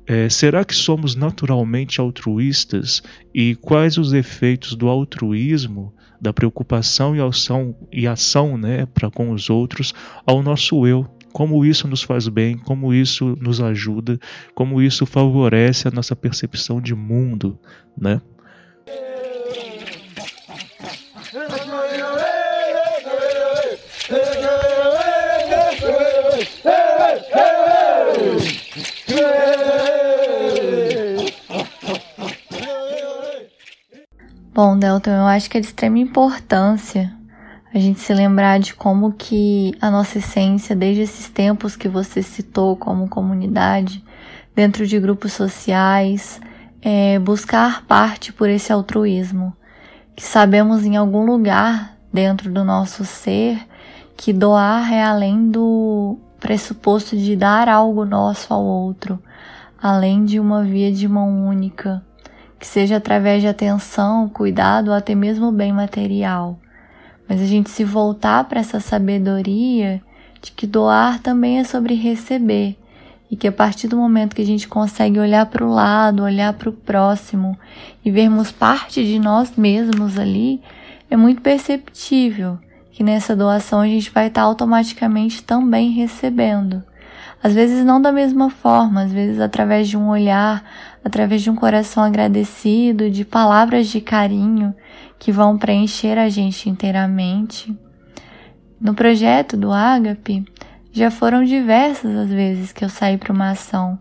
É, 0.05 0.27
será 0.27 0.65
que 0.65 0.75
somos 0.75 1.15
naturalmente 1.15 2.01
altruístas 2.01 3.03
e 3.33 3.55
quais 3.55 3.97
os 3.97 4.11
efeitos 4.11 4.75
do 4.75 4.87
altruísmo, 4.87 5.93
da 6.19 6.33
preocupação 6.33 7.15
e 7.15 7.21
ação, 7.21 7.75
e 7.91 8.07
ação 8.07 8.57
né, 8.57 8.85
para 8.87 9.09
com 9.09 9.31
os 9.31 9.49
outros 9.49 9.93
ao 10.25 10.41
nosso 10.41 10.85
eu, 10.85 11.07
como 11.31 11.65
isso 11.65 11.87
nos 11.87 12.03
faz 12.03 12.27
bem, 12.27 12.57
como 12.57 12.93
isso 12.93 13.37
nos 13.39 13.61
ajuda, 13.61 14.19
como 14.53 14.81
isso 14.81 15.05
favorece 15.05 15.87
a 15.87 15.91
nossa 15.91 16.15
percepção 16.15 16.81
de 16.81 16.95
mundo, 16.95 17.57
né? 17.97 18.21
Bom, 34.53 34.77
Delton, 34.77 35.11
eu 35.11 35.25
acho 35.25 35.49
que 35.49 35.57
é 35.57 35.61
de 35.61 35.67
extrema 35.67 35.99
importância 35.99 37.18
a 37.73 37.77
gente 37.77 37.99
se 37.99 38.13
lembrar 38.13 38.59
de 38.59 38.73
como 38.73 39.13
que 39.13 39.75
a 39.79 39.91
nossa 39.91 40.17
essência, 40.17 40.75
desde 40.75 41.03
esses 41.03 41.29
tempos 41.29 41.75
que 41.75 41.87
você 41.87 42.23
citou 42.23 42.75
como 42.75 43.07
comunidade, 43.07 44.03
dentro 44.55 44.87
de 44.87 44.99
grupos 44.99 45.33
sociais, 45.33 46.41
é 46.81 47.19
buscar 47.19 47.85
parte 47.85 48.33
por 48.33 48.49
esse 48.49 48.73
altruísmo, 48.73 49.53
que 50.15 50.25
sabemos 50.25 50.83
em 50.83 50.97
algum 50.97 51.23
lugar 51.23 51.95
dentro 52.11 52.51
do 52.51 52.63
nosso 52.63 53.05
ser 53.05 53.59
que 54.17 54.33
doar 54.33 54.91
é 54.91 55.03
além 55.03 55.49
do 55.49 56.17
pressuposto 56.39 57.15
de 57.15 57.35
dar 57.35 57.69
algo 57.69 58.03
nosso 58.03 58.51
ao 58.51 58.63
outro, 58.63 59.21
além 59.81 60.25
de 60.25 60.39
uma 60.39 60.63
via 60.63 60.91
de 60.91 61.07
mão 61.07 61.47
única, 61.47 62.03
que 62.57 62.65
seja 62.65 62.97
através 62.97 63.41
de 63.41 63.47
atenção, 63.47 64.27
cuidado 64.27 64.91
até 64.91 65.13
mesmo 65.13 65.51
bem 65.51 65.71
material 65.71 66.59
mas 67.29 67.39
a 67.39 67.45
gente 67.45 67.69
se 67.69 67.83
voltar 67.83 68.43
para 68.45 68.59
essa 68.59 68.79
sabedoria 68.79 70.01
de 70.41 70.51
que 70.51 70.65
doar 70.65 71.19
também 71.19 71.59
é 71.59 71.63
sobre 71.63 71.93
receber 71.93 72.75
e 73.29 73.35
que 73.35 73.47
a 73.47 73.51
partir 73.51 73.87
do 73.87 73.95
momento 73.95 74.35
que 74.35 74.41
a 74.41 74.45
gente 74.45 74.67
consegue 74.67 75.19
olhar 75.19 75.45
para 75.45 75.63
o 75.63 75.71
lado, 75.71 76.23
olhar 76.23 76.51
para 76.53 76.69
o 76.69 76.73
próximo 76.73 77.55
e 78.03 78.09
vermos 78.09 78.51
parte 78.51 79.05
de 79.05 79.19
nós 79.19 79.53
mesmos 79.55 80.17
ali, 80.17 80.59
é 81.11 81.15
muito 81.15 81.41
perceptível 81.41 82.57
que 82.91 83.03
nessa 83.03 83.35
doação 83.35 83.81
a 83.81 83.87
gente 83.87 84.09
vai 84.09 84.27
estar 84.27 84.41
automaticamente 84.41 85.43
também 85.43 85.91
recebendo. 85.91 86.83
Às 87.41 87.53
vezes 87.53 87.85
não 87.85 88.01
da 88.01 88.11
mesma 88.11 88.49
forma, 88.49 89.03
às 89.03 89.11
vezes 89.11 89.39
através 89.39 89.87
de 89.87 89.95
um 89.95 90.09
olhar, 90.09 90.63
através 91.05 91.43
de 91.43 91.49
um 91.49 91.55
coração 91.55 92.03
agradecido, 92.03 93.09
de 93.09 93.23
palavras 93.23 93.87
de 93.87 94.01
carinho 94.01 94.73
que 95.19 95.31
vão 95.31 95.57
preencher 95.57 96.17
a 96.17 96.29
gente 96.29 96.69
inteiramente. 96.69 97.77
No 98.79 98.95
projeto 98.95 99.57
do 99.57 99.71
Agape, 99.71 100.45
já 100.91 101.11
foram 101.11 101.43
diversas 101.43 102.15
as 102.15 102.29
vezes 102.29 102.71
que 102.71 102.83
eu 102.83 102.89
saí 102.89 103.17
para 103.17 103.33
uma 103.33 103.51
ação 103.51 103.99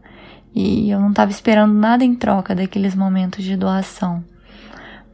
e 0.54 0.90
eu 0.90 1.00
não 1.00 1.10
estava 1.10 1.30
esperando 1.30 1.75
nada 1.75 2.04
em 2.04 2.14
troca 2.14 2.54
daqueles 2.54 2.94
momentos 2.94 3.44
de 3.44 3.56
doação. 3.56 4.25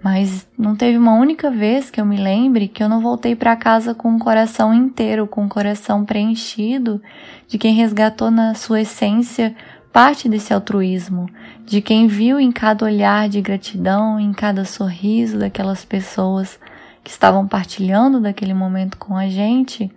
Mas 0.03 0.47
não 0.59 0.77
teve 0.77 0.99
uma 0.99 1.15
única 1.15 1.51
vez 1.51 1.91
que 1.91 1.99
eu 1.99 2.05
me 2.05 2.19
lembre 2.19 2.69
que 2.69 2.83
eu 2.83 2.91
não 2.91 3.01
voltei 3.01 3.35
para 3.35 3.57
casa 3.57 3.95
com 3.95 4.15
o 4.15 4.19
coração 4.19 4.75
inteiro, 4.75 5.27
com 5.27 5.47
o 5.47 5.49
coração 5.49 6.05
preenchido 6.05 7.01
de 7.49 7.57
quem 7.57 7.75
resgatou 7.75 8.31
na 8.31 8.55
sua 8.55 8.83
essência 8.83 9.57
parte 9.95 10.29
desse 10.29 10.53
altruísmo, 10.53 11.31
de 11.65 11.81
quem 11.81 12.09
viu 12.09 12.41
em 12.41 12.51
cada 12.51 12.85
olhar 12.85 13.29
de 13.29 13.41
gratidão, 13.41 14.19
em 14.19 14.33
cada 14.33 14.65
sorriso 14.65 15.39
daquelas 15.39 15.85
pessoas 15.85 16.59
que 17.05 17.11
estavam 17.11 17.47
partilhando 17.47 18.21
daquele 18.21 18.53
momento 18.53 18.99
com 18.99 19.17
a 19.17 19.29
gente, 19.29 19.89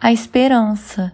a 0.00 0.10
esperança. 0.10 1.12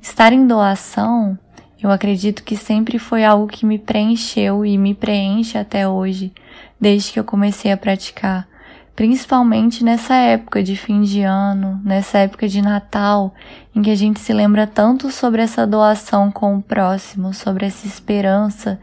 Estar 0.00 0.32
em 0.32 0.44
doação, 0.44 1.38
eu 1.80 1.92
acredito 1.92 2.42
que 2.42 2.56
sempre 2.56 2.98
foi 2.98 3.24
algo 3.24 3.46
que 3.46 3.64
me 3.64 3.78
preencheu 3.78 4.66
e 4.66 4.76
me 4.76 4.92
preenche 4.92 5.56
até 5.56 5.86
hoje, 5.86 6.32
desde 6.80 7.12
que 7.12 7.20
eu 7.20 7.24
comecei 7.24 7.70
a 7.70 7.76
praticar 7.76 8.48
principalmente 8.94 9.82
nessa 9.82 10.14
época 10.14 10.62
de 10.62 10.76
fim 10.76 11.02
de 11.02 11.22
ano, 11.22 11.80
nessa 11.84 12.18
época 12.18 12.46
de 12.46 12.60
Natal, 12.60 13.34
em 13.74 13.82
que 13.82 13.90
a 13.90 13.94
gente 13.94 14.20
se 14.20 14.32
lembra 14.32 14.66
tanto 14.66 15.10
sobre 15.10 15.42
essa 15.42 15.66
doação 15.66 16.30
com 16.30 16.56
o 16.56 16.62
próximo, 16.62 17.32
sobre 17.32 17.66
essa 17.66 17.86
esperança 17.86 18.78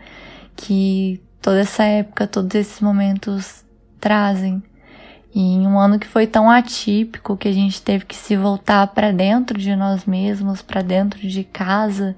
que 0.55 1.21
toda 1.41 1.59
essa 1.59 1.83
época, 1.83 2.27
todos 2.27 2.53
esses 2.55 2.81
momentos 2.81 3.63
trazem. 3.99 4.61
E 5.33 5.39
em 5.39 5.67
um 5.67 5.79
ano 5.79 5.99
que 5.99 6.07
foi 6.07 6.25
tão 6.25 6.49
atípico, 6.49 7.37
que 7.37 7.47
a 7.47 7.51
gente 7.51 7.81
teve 7.81 8.05
que 8.05 8.15
se 8.15 8.35
voltar 8.35 8.87
para 8.87 9.11
dentro 9.11 9.59
de 9.59 9.75
nós 9.75 10.05
mesmos, 10.05 10.61
para 10.61 10.81
dentro 10.81 11.19
de 11.19 11.43
casa, 11.43 12.15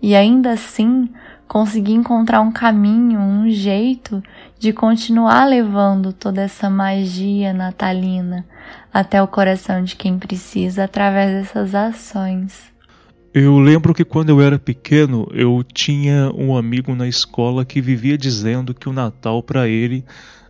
e 0.00 0.14
ainda 0.14 0.52
assim 0.52 1.10
conseguir 1.48 1.94
encontrar 1.94 2.40
um 2.40 2.52
caminho, 2.52 3.18
um 3.20 3.50
jeito 3.50 4.22
de 4.64 4.72
continuar 4.72 5.44
levando 5.44 6.10
toda 6.10 6.40
essa 6.40 6.70
magia 6.70 7.52
natalina 7.52 8.46
até 8.90 9.22
o 9.22 9.28
coração 9.28 9.84
de 9.84 9.94
quem 9.94 10.18
precisa 10.18 10.84
através 10.84 11.30
dessas 11.32 11.74
ações. 11.74 12.72
Eu 13.34 13.58
lembro 13.58 13.92
que 13.92 14.06
quando 14.06 14.30
eu 14.30 14.40
era 14.40 14.58
pequeno, 14.58 15.28
eu 15.34 15.62
tinha 15.62 16.32
um 16.34 16.56
amigo 16.56 16.94
na 16.94 17.06
escola 17.06 17.62
que 17.62 17.78
vivia 17.78 18.16
dizendo 18.16 18.72
que 18.72 18.88
o 18.88 18.92
Natal 18.92 19.42
para 19.42 19.68
ele 19.68 20.02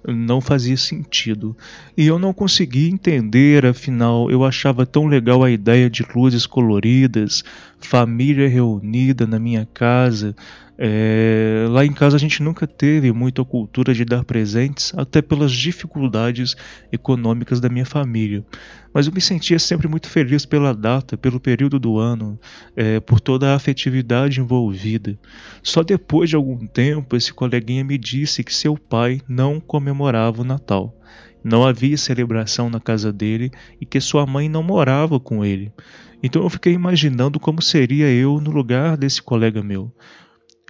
não 0.06 0.40
fazia 0.40 0.76
sentido. 0.76 1.56
E 1.96 2.06
eu 2.06 2.16
não 2.16 2.32
conseguia 2.32 2.88
entender, 2.88 3.66
afinal, 3.66 4.30
eu 4.30 4.44
achava 4.44 4.86
tão 4.86 5.06
legal 5.06 5.42
a 5.42 5.50
ideia 5.50 5.90
de 5.90 6.06
luzes 6.14 6.46
coloridas, 6.46 7.42
família 7.80 8.48
reunida 8.48 9.26
na 9.26 9.40
minha 9.40 9.66
casa, 9.74 10.36
é, 10.76 11.66
lá 11.68 11.84
em 11.84 11.92
casa 11.92 12.16
a 12.16 12.18
gente 12.18 12.42
nunca 12.42 12.66
teve 12.66 13.12
muita 13.12 13.44
cultura 13.44 13.94
de 13.94 14.04
dar 14.04 14.24
presentes, 14.24 14.92
até 14.96 15.22
pelas 15.22 15.52
dificuldades 15.52 16.56
econômicas 16.90 17.60
da 17.60 17.68
minha 17.68 17.86
família. 17.86 18.44
Mas 18.92 19.06
eu 19.06 19.12
me 19.12 19.20
sentia 19.20 19.58
sempre 19.58 19.88
muito 19.88 20.08
feliz 20.08 20.44
pela 20.44 20.74
data, 20.74 21.16
pelo 21.16 21.40
período 21.40 21.78
do 21.78 21.98
ano, 21.98 22.38
é, 22.76 23.00
por 23.00 23.20
toda 23.20 23.52
a 23.52 23.56
afetividade 23.56 24.40
envolvida. 24.40 25.18
Só 25.62 25.82
depois 25.82 26.30
de 26.30 26.36
algum 26.36 26.66
tempo, 26.66 27.16
esse 27.16 27.32
coleguinha 27.32 27.84
me 27.84 27.98
disse 27.98 28.42
que 28.42 28.54
seu 28.54 28.76
pai 28.76 29.20
não 29.28 29.60
comemorava 29.60 30.42
o 30.42 30.44
Natal. 30.44 30.96
Não 31.42 31.64
havia 31.64 31.96
celebração 31.96 32.70
na 32.70 32.80
casa 32.80 33.12
dele 33.12 33.50
e 33.80 33.84
que 33.84 34.00
sua 34.00 34.26
mãe 34.26 34.48
não 34.48 34.62
morava 34.62 35.20
com 35.20 35.44
ele. 35.44 35.70
Então 36.22 36.42
eu 36.42 36.48
fiquei 36.48 36.72
imaginando 36.72 37.38
como 37.38 37.60
seria 37.60 38.08
eu 38.10 38.40
no 38.40 38.50
lugar 38.50 38.96
desse 38.96 39.20
colega 39.22 39.62
meu. 39.62 39.92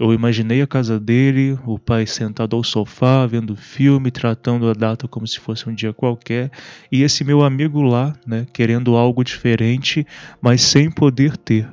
Eu 0.00 0.12
imaginei 0.12 0.60
a 0.60 0.66
casa 0.66 0.98
dele, 0.98 1.56
o 1.64 1.78
pai 1.78 2.04
sentado 2.04 2.56
ao 2.56 2.64
sofá, 2.64 3.24
vendo 3.26 3.54
filme, 3.54 4.10
tratando 4.10 4.68
a 4.68 4.72
data 4.72 5.06
como 5.06 5.24
se 5.24 5.38
fosse 5.38 5.68
um 5.68 5.74
dia 5.74 5.92
qualquer, 5.92 6.50
e 6.90 7.04
esse 7.04 7.22
meu 7.22 7.44
amigo 7.44 7.80
lá, 7.80 8.12
né, 8.26 8.44
querendo 8.52 8.96
algo 8.96 9.22
diferente, 9.22 10.04
mas 10.42 10.62
sem 10.62 10.90
poder 10.90 11.36
ter. 11.36 11.68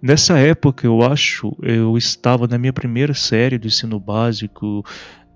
Nessa 0.00 0.38
época, 0.38 0.86
eu 0.86 1.02
acho, 1.02 1.56
eu 1.60 1.98
estava 1.98 2.46
na 2.46 2.56
minha 2.56 2.72
primeira 2.72 3.12
série 3.12 3.58
do 3.58 3.66
ensino 3.66 3.98
básico, 3.98 4.84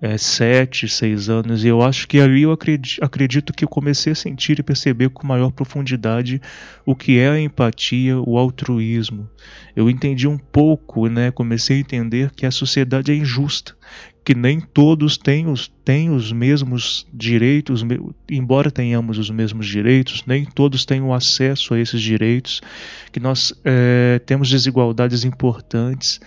é, 0.03 0.17
sete, 0.17 0.89
seis 0.89 1.29
anos, 1.29 1.63
e 1.63 1.69
eu 1.69 1.81
acho 1.81 2.09
que 2.09 2.19
ali 2.19 2.41
eu 2.41 2.51
acredito, 2.51 3.01
acredito 3.01 3.53
que 3.53 3.63
eu 3.63 3.69
comecei 3.69 4.11
a 4.11 4.15
sentir 4.15 4.59
e 4.59 4.63
perceber 4.63 5.09
com 5.09 5.25
maior 5.25 5.49
profundidade 5.49 6.41
o 6.85 6.93
que 6.93 7.17
é 7.17 7.29
a 7.29 7.39
empatia, 7.39 8.19
o 8.19 8.37
altruísmo. 8.37 9.29
Eu 9.73 9.89
entendi 9.89 10.27
um 10.27 10.37
pouco, 10.37 11.07
né, 11.07 11.31
comecei 11.31 11.77
a 11.77 11.79
entender 11.79 12.31
que 12.31 12.45
a 12.45 12.51
sociedade 12.51 13.13
é 13.13 13.15
injusta, 13.15 13.77
que 14.25 14.35
nem 14.35 14.59
todos 14.59 15.15
têm 15.17 15.47
os, 15.47 15.71
têm 15.85 16.09
os 16.09 16.33
mesmos 16.33 17.07
direitos, 17.13 17.81
embora 18.29 18.69
tenhamos 18.69 19.17
os 19.17 19.29
mesmos 19.29 19.65
direitos, 19.65 20.25
nem 20.27 20.43
todos 20.43 20.83
têm 20.83 20.99
o 20.99 21.13
acesso 21.13 21.73
a 21.73 21.79
esses 21.79 22.01
direitos, 22.01 22.61
que 23.09 23.21
nós 23.21 23.53
é, 23.63 24.19
temos 24.25 24.49
desigualdades 24.49 25.23
importantes 25.23 26.19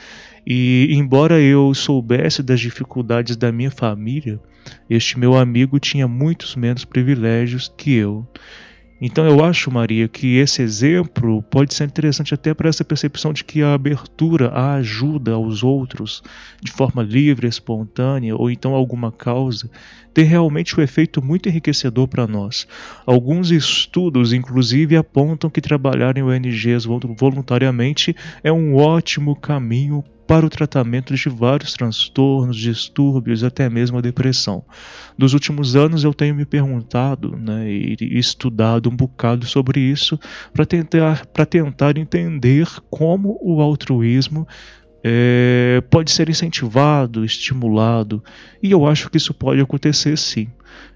e 0.47 0.89
embora 0.91 1.41
eu 1.41 1.75
soubesse 1.75 2.43
das 2.43 2.61
dificuldades 2.61 3.37
da 3.37 3.51
minha 3.51 3.71
família, 3.71 4.39
este 4.89 5.19
meu 5.19 5.37
amigo 5.37 5.81
tinha 5.81 6.07
muitos 6.07 6.55
menos 6.55 6.85
privilégios 6.85 7.73
que 7.77 7.93
eu. 7.95 8.25
Então 8.99 9.27
eu 9.27 9.45
acho, 9.45 9.71
Maria, 9.71 10.09
que 10.09 10.37
esse 10.37 10.63
exemplo 10.63 11.43
pode 11.43 11.75
ser 11.75 11.85
interessante 11.85 12.33
até 12.33 12.55
para 12.55 12.69
essa 12.69 12.83
percepção 12.83 13.31
de 13.31 13.45
que 13.45 13.61
a 13.61 13.75
abertura, 13.75 14.49
a 14.49 14.75
ajuda 14.77 15.33
aos 15.33 15.63
outros, 15.63 16.23
de 16.63 16.73
forma 16.73 17.03
livre, 17.03 17.47
espontânea, 17.47 18.35
ou 18.35 18.51
então 18.51 18.73
alguma 18.73 19.13
causa, 19.13 19.69
tem 20.15 20.25
realmente 20.25 20.79
um 20.79 20.83
efeito 20.83 21.23
muito 21.23 21.47
enriquecedor 21.47 22.09
para 22.09 22.27
nós. 22.27 22.67
Alguns 23.05 23.51
estudos, 23.51 24.33
inclusive, 24.33 24.97
apontam 24.97 25.51
que 25.51 25.61
trabalhar 25.61 26.17
em 26.17 26.23
ONGs 26.23 26.87
voluntariamente 27.19 28.17
é 28.43 28.51
um 28.51 28.77
ótimo 28.77 29.37
caminho 29.37 30.03
para 30.27 30.45
o 30.45 30.51
tratamento 30.51 31.15
de 31.15 31.29
vários 31.29 31.73
transtornos, 31.73 32.57
distúrbios, 32.57 33.45
até 33.45 33.69
mesmo 33.71 33.99
a 33.99 34.01
depressão. 34.01 34.65
Nos 35.17 35.35
últimos 35.35 35.77
anos 35.77 36.05
eu 36.05 36.13
tenho 36.13 36.35
me 36.35 36.45
perguntado 36.45 37.37
né, 37.37 37.71
e 37.71 38.19
estudado 38.19 38.91
um 38.91 38.97
bocado 38.97 39.47
sobre 39.47 39.81
isso 39.81 40.19
para 40.53 40.67
tentar, 40.67 41.25
tentar 41.27 41.97
entender 41.97 42.67
como 42.91 43.39
o 43.41 43.61
altruísmo 43.61 44.47
é, 45.09 45.81
pode 45.89 46.11
ser 46.11 46.29
incentivado, 46.29 47.25
estimulado, 47.25 48.25
e 48.61 48.73
eu 48.73 48.85
acho 48.85 49.09
que 49.09 49.17
isso 49.17 49.33
pode 49.33 49.61
acontecer 49.61 50.19
sim. 50.19 50.49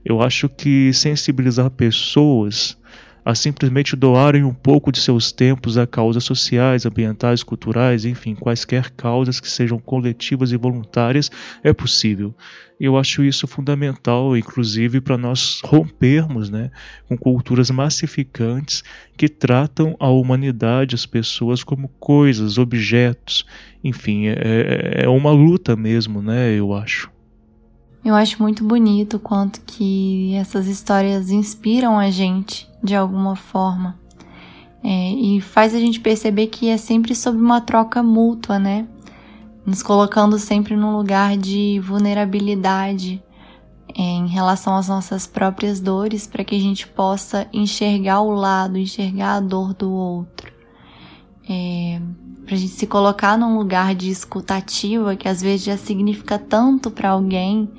Eu 0.05 0.21
acho 0.21 0.49
que 0.49 0.93
sensibilizar 0.93 1.71
pessoas 1.71 2.77
a 3.25 3.35
simplesmente 3.35 3.95
doarem 3.97 4.45
um 4.45 4.55
pouco 4.55 4.91
de 4.91 5.01
seus 5.01 5.33
tempos 5.33 5.77
a 5.77 5.87
causas 5.87 6.25
sociais, 6.25 6.87
ambientais, 6.87 7.43
culturais, 7.43 8.05
enfim, 8.05 8.35
quaisquer 8.35 8.91
causas 8.91 9.41
que 9.41 9.51
sejam 9.51 9.79
coletivas 9.79 10.53
e 10.53 10.57
voluntárias, 10.57 11.31
é 11.63 11.73
possível. 11.73 12.35
Eu 12.81 12.97
acho 12.97 13.23
isso 13.23 13.47
fundamental, 13.47 14.35
inclusive, 14.35 15.03
para 15.03 15.19
nós 15.19 15.61
rompermos 15.63 16.49
né, 16.49 16.71
com 17.07 17.17
culturas 17.17 17.71
massificantes 17.71 18.83
que 19.19 19.29
tratam 19.29 19.95
a 20.01 20.09
humanidade, 20.09 20.95
as 20.95 21.05
pessoas, 21.05 21.63
como 21.63 21.89
coisas, 22.01 22.57
objetos. 22.57 23.45
Enfim, 23.85 24.29
é, 24.29 25.03
é 25.05 25.09
uma 25.09 25.31
luta 25.31 25.77
mesmo, 25.77 26.23
né, 26.23 26.53
eu 26.53 26.73
acho. 26.73 27.11
Eu 28.03 28.15
acho 28.15 28.43
muito 28.43 28.65
bonito 28.65 29.19
o 29.19 29.21
quanto 29.21 29.61
que 29.61 30.35
essas 30.35 30.67
histórias 30.67 31.29
inspiram 31.29 31.99
a 31.99 32.11
gente 32.11 32.70
de 32.83 32.95
alguma 32.95 33.37
forma. 33.37 33.99
É, 34.83 35.13
e 35.13 35.41
faz 35.41 35.75
a 35.75 35.79
gente 35.79 36.01
perceber 36.01 36.47
que 36.47 36.69
é 36.69 36.77
sempre 36.77 37.15
sobre 37.15 37.41
uma 37.41 37.61
troca 37.61 38.03
mútua, 38.03 38.59
né? 38.59 38.87
Nos 39.65 39.83
colocando 39.83 40.39
sempre 40.39 40.75
num 40.75 40.97
lugar 40.97 41.37
de 41.37 41.79
vulnerabilidade 41.81 43.23
é, 43.95 44.01
em 44.01 44.27
relação 44.27 44.75
às 44.77 44.89
nossas 44.89 45.27
próprias 45.27 45.81
dores, 45.81 46.27
para 46.27 46.45
que 46.45 46.57
a 46.57 46.61
gente 46.61 46.87
possa 46.87 47.47
enxergar 47.53 48.23
o 48.23 48.33
lado, 48.33 48.79
enxergar 48.79 49.35
a 49.35 49.41
dor 49.41 49.75
do 49.75 49.91
outro. 49.91 50.51
É, 51.49 52.01
para 52.45 52.55
a 52.55 52.59
gente 52.59 52.73
se 52.73 52.87
colocar 52.87 53.37
num 53.37 53.59
lugar 53.59 53.95
de 53.95 54.11
escutativa 54.11 55.15
que 55.15 55.29
às 55.29 55.41
vezes 55.43 55.67
já 55.67 55.77
significa 55.77 56.39
tanto 56.39 56.91
para 56.91 57.11
alguém 57.11 57.71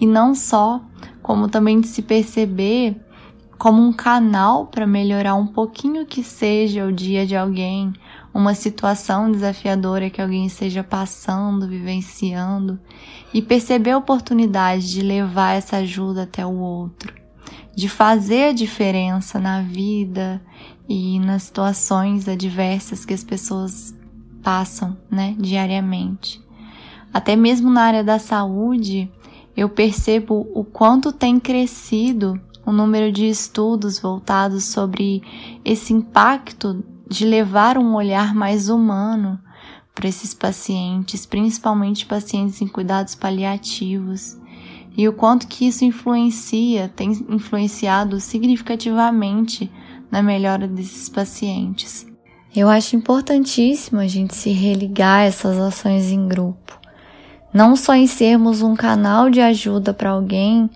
e 0.00 0.06
não 0.06 0.34
só, 0.34 0.80
como 1.22 1.48
também 1.48 1.80
de 1.80 1.88
se 1.88 2.02
perceber 2.02 3.00
como 3.62 3.80
um 3.80 3.92
canal 3.92 4.66
para 4.66 4.88
melhorar 4.88 5.36
um 5.36 5.46
pouquinho 5.46 6.04
que 6.04 6.24
seja 6.24 6.84
o 6.84 6.92
dia 6.92 7.24
de 7.24 7.36
alguém, 7.36 7.92
uma 8.34 8.56
situação 8.56 9.30
desafiadora 9.30 10.10
que 10.10 10.20
alguém 10.20 10.46
esteja 10.46 10.82
passando, 10.82 11.68
vivenciando 11.68 12.76
e 13.32 13.40
perceber 13.40 13.92
a 13.92 13.98
oportunidade 13.98 14.90
de 14.90 15.00
levar 15.00 15.52
essa 15.52 15.76
ajuda 15.76 16.24
até 16.24 16.44
o 16.44 16.58
outro, 16.58 17.14
de 17.72 17.88
fazer 17.88 18.48
a 18.48 18.52
diferença 18.52 19.38
na 19.38 19.62
vida 19.62 20.42
e 20.88 21.20
nas 21.20 21.44
situações 21.44 22.26
adversas 22.26 23.04
que 23.04 23.14
as 23.14 23.22
pessoas 23.22 23.96
passam, 24.42 24.96
né, 25.08 25.36
diariamente. 25.38 26.42
Até 27.14 27.36
mesmo 27.36 27.70
na 27.70 27.82
área 27.82 28.02
da 28.02 28.18
saúde, 28.18 29.08
eu 29.56 29.68
percebo 29.68 30.50
o 30.52 30.64
quanto 30.64 31.12
tem 31.12 31.38
crescido 31.38 32.40
o 32.64 32.72
número 32.72 33.10
de 33.12 33.28
estudos 33.28 33.98
voltados 33.98 34.64
sobre 34.64 35.22
esse 35.64 35.92
impacto 35.92 36.84
de 37.08 37.24
levar 37.24 37.76
um 37.76 37.94
olhar 37.94 38.34
mais 38.34 38.68
humano 38.68 39.38
para 39.94 40.08
esses 40.08 40.32
pacientes, 40.32 41.26
principalmente 41.26 42.06
pacientes 42.06 42.62
em 42.62 42.68
cuidados 42.68 43.14
paliativos, 43.14 44.38
e 44.96 45.08
o 45.08 45.12
quanto 45.12 45.46
que 45.46 45.66
isso 45.66 45.84
influencia, 45.84 46.90
tem 46.94 47.12
influenciado 47.28 48.20
significativamente 48.20 49.70
na 50.10 50.22
melhora 50.22 50.68
desses 50.68 51.08
pacientes. 51.08 52.06
Eu 52.54 52.68
acho 52.68 52.94
importantíssimo 52.96 54.00
a 54.00 54.06
gente 54.06 54.34
se 54.34 54.50
religar 54.50 55.20
a 55.20 55.24
essas 55.24 55.58
ações 55.58 56.10
em 56.10 56.28
grupo. 56.28 56.78
Não 57.52 57.74
só 57.76 57.94
em 57.94 58.06
sermos 58.06 58.60
um 58.60 58.74
canal 58.74 59.30
de 59.30 59.40
ajuda 59.40 59.94
para 59.94 60.10
alguém, 60.10 60.68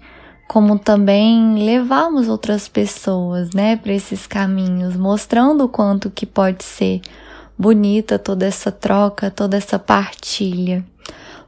como 0.49 0.79
também 0.79 1.55
levarmos 1.55 2.29
outras 2.29 2.69
pessoas, 2.69 3.51
né, 3.51 3.77
para 3.77 3.93
esses 3.93 4.27
caminhos, 4.27 4.97
mostrando 4.97 5.65
o 5.65 5.69
quanto 5.69 6.11
que 6.11 6.25
pode 6.25 6.65
ser 6.65 7.01
bonita 7.59 8.19
toda 8.19 8.47
essa 8.47 8.71
troca, 8.71 9.31
toda 9.31 9.57
essa 9.57 9.79
partilha. 9.79 10.85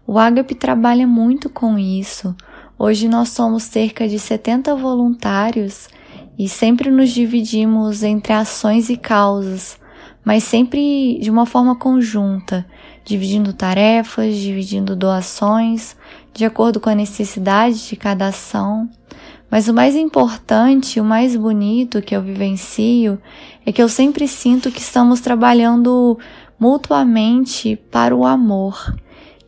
O 0.07 0.19
Agape 0.19 0.55
trabalha 0.55 1.07
muito 1.07 1.49
com 1.51 1.79
isso. 1.79 2.35
Hoje 2.79 3.09
nós 3.09 3.29
somos 3.31 3.65
cerca 3.65 4.09
de 4.09 4.19
70 4.19 4.75
voluntários 4.75 5.89
e 6.39 6.49
sempre 6.49 6.91
nos 6.91 7.11
dividimos 7.11 8.03
entre 8.03 8.33
ações 8.33 8.89
e 8.89 8.97
causas 8.97 9.79
mas 10.29 10.45
sempre 10.45 11.19
de 11.23 11.31
uma 11.31 11.47
forma 11.47 11.75
conjunta, 11.75 12.67
dividindo 13.03 13.55
tarefas, 13.55 14.37
dividindo 14.37 14.95
doações, 14.95 15.97
de 16.39 16.45
acordo 16.45 16.79
com 16.79 16.89
a 16.89 16.95
necessidade 16.95 17.89
de 17.89 17.97
cada 17.97 18.29
ação. 18.29 18.89
Mas 19.51 19.67
o 19.67 19.75
mais 19.75 19.97
importante, 19.97 21.01
o 21.01 21.05
mais 21.05 21.35
bonito 21.35 22.01
que 22.01 22.15
eu 22.15 22.23
vivencio 22.23 23.21
é 23.67 23.73
que 23.73 23.83
eu 23.83 23.89
sempre 23.89 24.29
sinto 24.29 24.71
que 24.71 24.81
estamos 24.81 25.21
trabalhando 25.21 26.17
mutuamente 26.61 27.75
para 27.91 28.15
o 28.15 28.25
amor. 28.25 28.95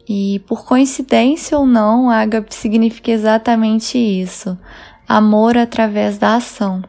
E 0.08 0.40
por 0.48 0.64
coincidência 0.64 1.56
ou 1.56 1.64
não, 1.64 2.10
Agape 2.10 2.52
significa 2.52 3.12
exatamente 3.12 3.96
isso: 3.96 4.58
amor 5.06 5.56
através 5.56 6.18
da 6.18 6.34
ação 6.34 6.82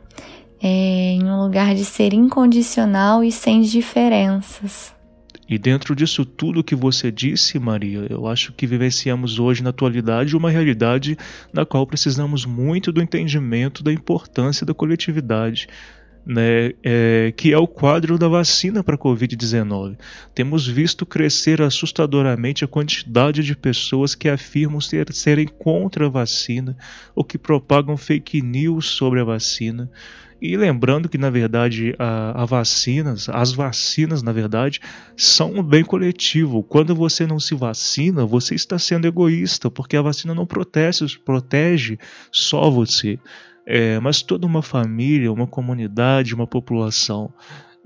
é, 0.59 1.11
em 1.13 1.23
um 1.25 1.43
lugar 1.43 1.75
de 1.75 1.85
ser 1.85 2.11
incondicional 2.11 3.23
e 3.23 3.31
sem 3.31 3.61
diferenças. 3.61 4.99
E 5.51 5.57
dentro 5.57 5.93
disso 5.93 6.23
tudo 6.23 6.63
que 6.63 6.73
você 6.73 7.11
disse, 7.11 7.59
Maria, 7.59 8.07
eu 8.09 8.25
acho 8.25 8.53
que 8.53 8.65
vivenciamos 8.65 9.37
hoje 9.37 9.61
na 9.61 9.71
atualidade 9.71 10.33
uma 10.33 10.49
realidade 10.49 11.17
na 11.51 11.65
qual 11.65 11.85
precisamos 11.85 12.45
muito 12.45 12.89
do 12.89 13.01
entendimento 13.01 13.83
da 13.83 13.91
importância 13.91 14.65
da 14.65 14.73
coletividade. 14.73 15.67
Né, 16.23 16.73
é, 16.83 17.33
que 17.35 17.51
é 17.51 17.57
o 17.57 17.67
quadro 17.67 18.15
da 18.15 18.27
vacina 18.27 18.83
para 18.83 18.93
a 18.93 18.97
Covid-19. 18.97 19.97
Temos 20.35 20.67
visto 20.67 21.03
crescer 21.03 21.63
assustadoramente 21.63 22.63
a 22.63 22.67
quantidade 22.67 23.43
de 23.43 23.55
pessoas 23.55 24.13
que 24.13 24.29
afirmam 24.29 24.79
ser, 24.79 25.11
serem 25.11 25.47
contra 25.47 26.05
a 26.05 26.09
vacina 26.09 26.77
ou 27.15 27.23
que 27.23 27.39
propagam 27.39 27.97
fake 27.97 28.39
news 28.39 28.85
sobre 28.85 29.19
a 29.19 29.23
vacina. 29.23 29.89
E 30.41 30.57
lembrando 30.57 31.07
que, 31.07 31.19
na 31.19 31.29
verdade, 31.29 31.93
a, 31.99 32.41
a, 32.41 32.45
vacinas, 32.45 33.29
as 33.29 33.53
vacinas, 33.53 34.23
na 34.23 34.31
verdade, 34.31 34.81
são 35.15 35.53
um 35.53 35.61
bem 35.61 35.83
coletivo. 35.83 36.63
Quando 36.63 36.95
você 36.95 37.27
não 37.27 37.39
se 37.39 37.53
vacina, 37.53 38.25
você 38.25 38.55
está 38.55 38.79
sendo 38.79 39.05
egoísta, 39.05 39.69
porque 39.69 39.95
a 39.95 40.01
vacina 40.01 40.33
não 40.33 40.47
protege, 40.47 41.19
protege 41.19 41.99
só 42.31 42.71
você, 42.71 43.19
é, 43.67 43.99
mas 43.99 44.23
toda 44.23 44.47
uma 44.47 44.63
família, 44.63 45.31
uma 45.31 45.45
comunidade, 45.45 46.33
uma 46.33 46.47
população. 46.47 47.31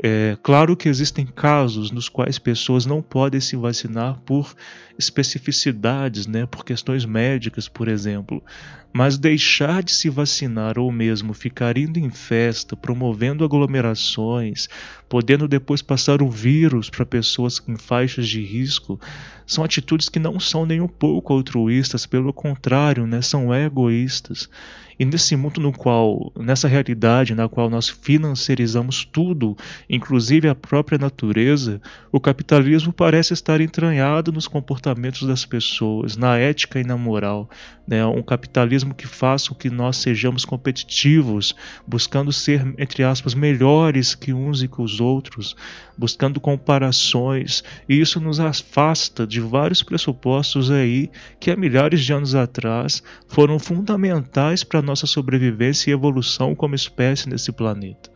É 0.03 0.37
claro 0.43 0.75
que 0.75 0.89
existem 0.89 1.25
casos 1.25 1.89
nos 1.89 2.09
quais 2.09 2.37
pessoas 2.37 2.85
não 2.85 3.01
podem 3.01 3.39
se 3.39 3.55
vacinar 3.55 4.19
por 4.25 4.53
especificidades, 4.99 6.27
né, 6.27 6.45
por 6.45 6.65
questões 6.65 7.05
médicas, 7.05 7.69
por 7.69 7.87
exemplo. 7.87 8.43
Mas 8.91 9.17
deixar 9.17 9.81
de 9.81 9.91
se 9.93 10.09
vacinar 10.09 10.77
ou 10.77 10.91
mesmo 10.91 11.33
ficar 11.33 11.77
indo 11.77 11.97
em 11.97 12.09
festa, 12.09 12.75
promovendo 12.75 13.45
aglomerações, 13.45 14.67
podendo 15.07 15.47
depois 15.47 15.81
passar 15.81 16.21
o 16.21 16.29
vírus 16.29 16.89
para 16.89 17.05
pessoas 17.05 17.61
em 17.65 17.77
faixas 17.77 18.27
de 18.27 18.41
risco, 18.41 18.99
são 19.47 19.63
atitudes 19.63 20.09
que 20.09 20.19
não 20.19 20.39
são 20.41 20.65
nem 20.65 20.81
um 20.81 20.87
pouco 20.89 21.31
altruístas, 21.31 22.05
pelo 22.05 22.33
contrário, 22.33 23.07
né, 23.07 23.21
são 23.21 23.53
egoístas. 23.53 24.49
E 24.97 25.05
nesse 25.05 25.35
mundo 25.35 25.59
no 25.59 25.73
qual, 25.73 26.31
nessa 26.37 26.67
realidade 26.67 27.35
na 27.35 27.49
qual 27.49 27.69
nós 27.69 27.89
financiarizamos 27.89 29.03
tudo, 29.05 29.57
inclusive 29.89 30.47
a 30.47 30.55
própria 30.55 30.97
natureza, 30.97 31.81
o 32.11 32.19
capitalismo 32.19 32.93
parece 32.93 33.33
estar 33.33 33.59
entranhado 33.59 34.31
nos 34.31 34.47
comportamentos 34.47 35.27
das 35.27 35.45
pessoas, 35.45 36.15
na 36.15 36.37
ética 36.37 36.79
e 36.79 36.83
na 36.83 36.97
moral. 36.97 37.49
Né? 37.87 38.05
Um 38.05 38.23
capitalismo 38.23 38.93
que 38.93 39.05
faça 39.05 39.49
com 39.49 39.55
que 39.55 39.69
nós 39.69 39.97
sejamos 39.97 40.45
competitivos, 40.45 41.55
buscando 41.85 42.31
ser, 42.31 42.73
entre 42.77 43.03
aspas, 43.03 43.33
melhores 43.33 44.15
que 44.15 44.33
uns 44.33 44.63
e 44.63 44.67
que 44.67 44.81
os 44.81 44.99
outros, 44.99 45.55
buscando 45.97 46.39
comparações, 46.39 47.63
e 47.87 47.99
isso 47.99 48.19
nos 48.19 48.39
afasta 48.39 49.25
de 49.27 49.39
vários 49.39 49.83
pressupostos 49.83 50.71
aí 50.71 51.09
que 51.39 51.51
há 51.51 51.55
milhares 51.55 52.03
de 52.03 52.13
anos 52.13 52.35
atrás 52.35 53.03
foram 53.27 53.59
fundamentais 53.59 54.63
para 54.63 54.81
nossa 54.85 55.07
sobrevivência 55.07 55.89
e 55.89 55.93
evolução 55.93 56.55
como 56.55 56.75
espécie 56.75 57.27
nesse 57.27 57.51
planeta. 57.51 58.09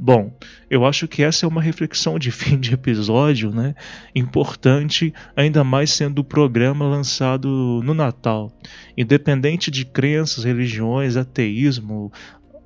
Bom, 0.00 0.32
eu 0.70 0.86
acho 0.86 1.08
que 1.08 1.24
essa 1.24 1.44
é 1.44 1.48
uma 1.48 1.60
reflexão 1.60 2.20
de 2.20 2.30
fim 2.32 2.58
de 2.58 2.72
episódio, 2.72 3.50
né? 3.50 3.74
Importante, 4.14 5.12
ainda 5.34 5.64
mais 5.64 5.90
sendo 5.90 6.20
o 6.20 6.24
programa 6.24 6.86
lançado 6.86 7.80
no 7.82 7.92
Natal. 7.94 8.52
Independente 8.96 9.72
de 9.72 9.84
crenças, 9.84 10.44
religiões, 10.44 11.16
ateísmo, 11.16 12.12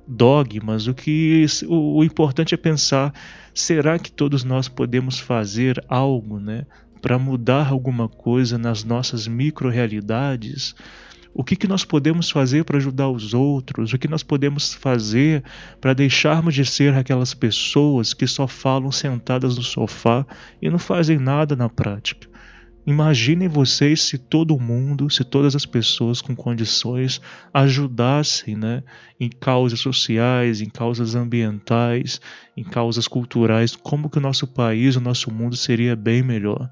dogmas, 0.07 0.85
o 0.85 0.93
que 0.93 1.45
o, 1.67 1.97
o 1.97 2.03
importante 2.03 2.53
é 2.53 2.57
pensar, 2.57 3.11
será 3.53 3.97
que 3.97 4.11
todos 4.11 4.43
nós 4.43 4.67
podemos 4.67 5.19
fazer 5.19 5.83
algo, 5.87 6.39
né, 6.39 6.65
para 7.01 7.17
mudar 7.17 7.69
alguma 7.69 8.07
coisa 8.07 8.57
nas 8.57 8.83
nossas 8.83 9.27
micro-realidades? 9.27 10.75
O 11.33 11.43
que, 11.43 11.55
que 11.55 11.67
nós 11.67 11.83
podemos 11.83 12.29
fazer 12.29 12.63
para 12.63 12.77
ajudar 12.77 13.09
os 13.09 13.33
outros? 13.33 13.91
O 13.91 13.97
que 13.97 14.07
nós 14.07 14.21
podemos 14.21 14.73
fazer 14.73 15.43
para 15.81 15.93
deixarmos 15.93 16.53
de 16.53 16.63
ser 16.63 16.93
aquelas 16.93 17.33
pessoas 17.33 18.13
que 18.13 18.27
só 18.27 18.47
falam 18.47 18.91
sentadas 18.91 19.55
no 19.55 19.63
sofá 19.63 20.25
e 20.61 20.69
não 20.69 20.77
fazem 20.77 21.17
nada 21.17 21.55
na 21.55 21.67
prática? 21.67 22.27
Imaginem 22.85 23.47
vocês 23.47 24.01
se 24.01 24.17
todo 24.17 24.59
mundo, 24.59 25.09
se 25.09 25.23
todas 25.23 25.55
as 25.55 25.65
pessoas 25.65 26.21
com 26.21 26.35
condições 26.35 27.21
ajudassem 27.53 28.57
né, 28.57 28.83
em 29.17 29.29
causas 29.29 29.79
sociais, 29.79 30.59
em 30.59 30.69
causas 30.69 31.15
ambientais, 31.15 32.19
em 32.57 32.63
causas 32.63 33.07
culturais, 33.07 33.73
como 33.73 34.09
que 34.09 34.17
o 34.17 34.21
nosso 34.21 34.45
país, 34.45 34.97
o 34.97 35.01
nosso 35.01 35.31
mundo 35.31 35.55
seria 35.55 35.95
bem 35.95 36.21
melhor. 36.21 36.69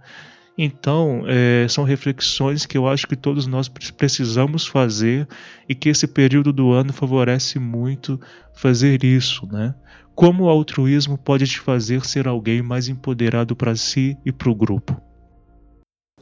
Então, 0.58 1.24
é, 1.28 1.66
são 1.70 1.84
reflexões 1.84 2.66
que 2.66 2.78
eu 2.78 2.88
acho 2.88 3.08
que 3.08 3.16
todos 3.16 3.48
nós 3.48 3.70
precisamos 3.70 4.68
fazer 4.68 5.28
e 5.68 5.74
que 5.74 5.90
esse 5.90 6.06
período 6.06 6.52
do 6.52 6.72
ano 6.72 6.92
favorece 6.92 7.58
muito 7.58 8.20
fazer 8.54 9.04
isso, 9.04 9.48
né? 9.48 9.74
Como 10.14 10.44
o 10.44 10.50
altruísmo 10.50 11.18
pode 11.18 11.48
te 11.48 11.60
fazer 11.60 12.06
ser 12.06 12.28
alguém 12.28 12.62
mais 12.62 12.90
empoderado 12.90 13.56
para 13.56 13.76
si 13.76 14.18
e 14.26 14.32
para 14.32 14.50
o 14.50 14.56
grupo? 14.56 15.02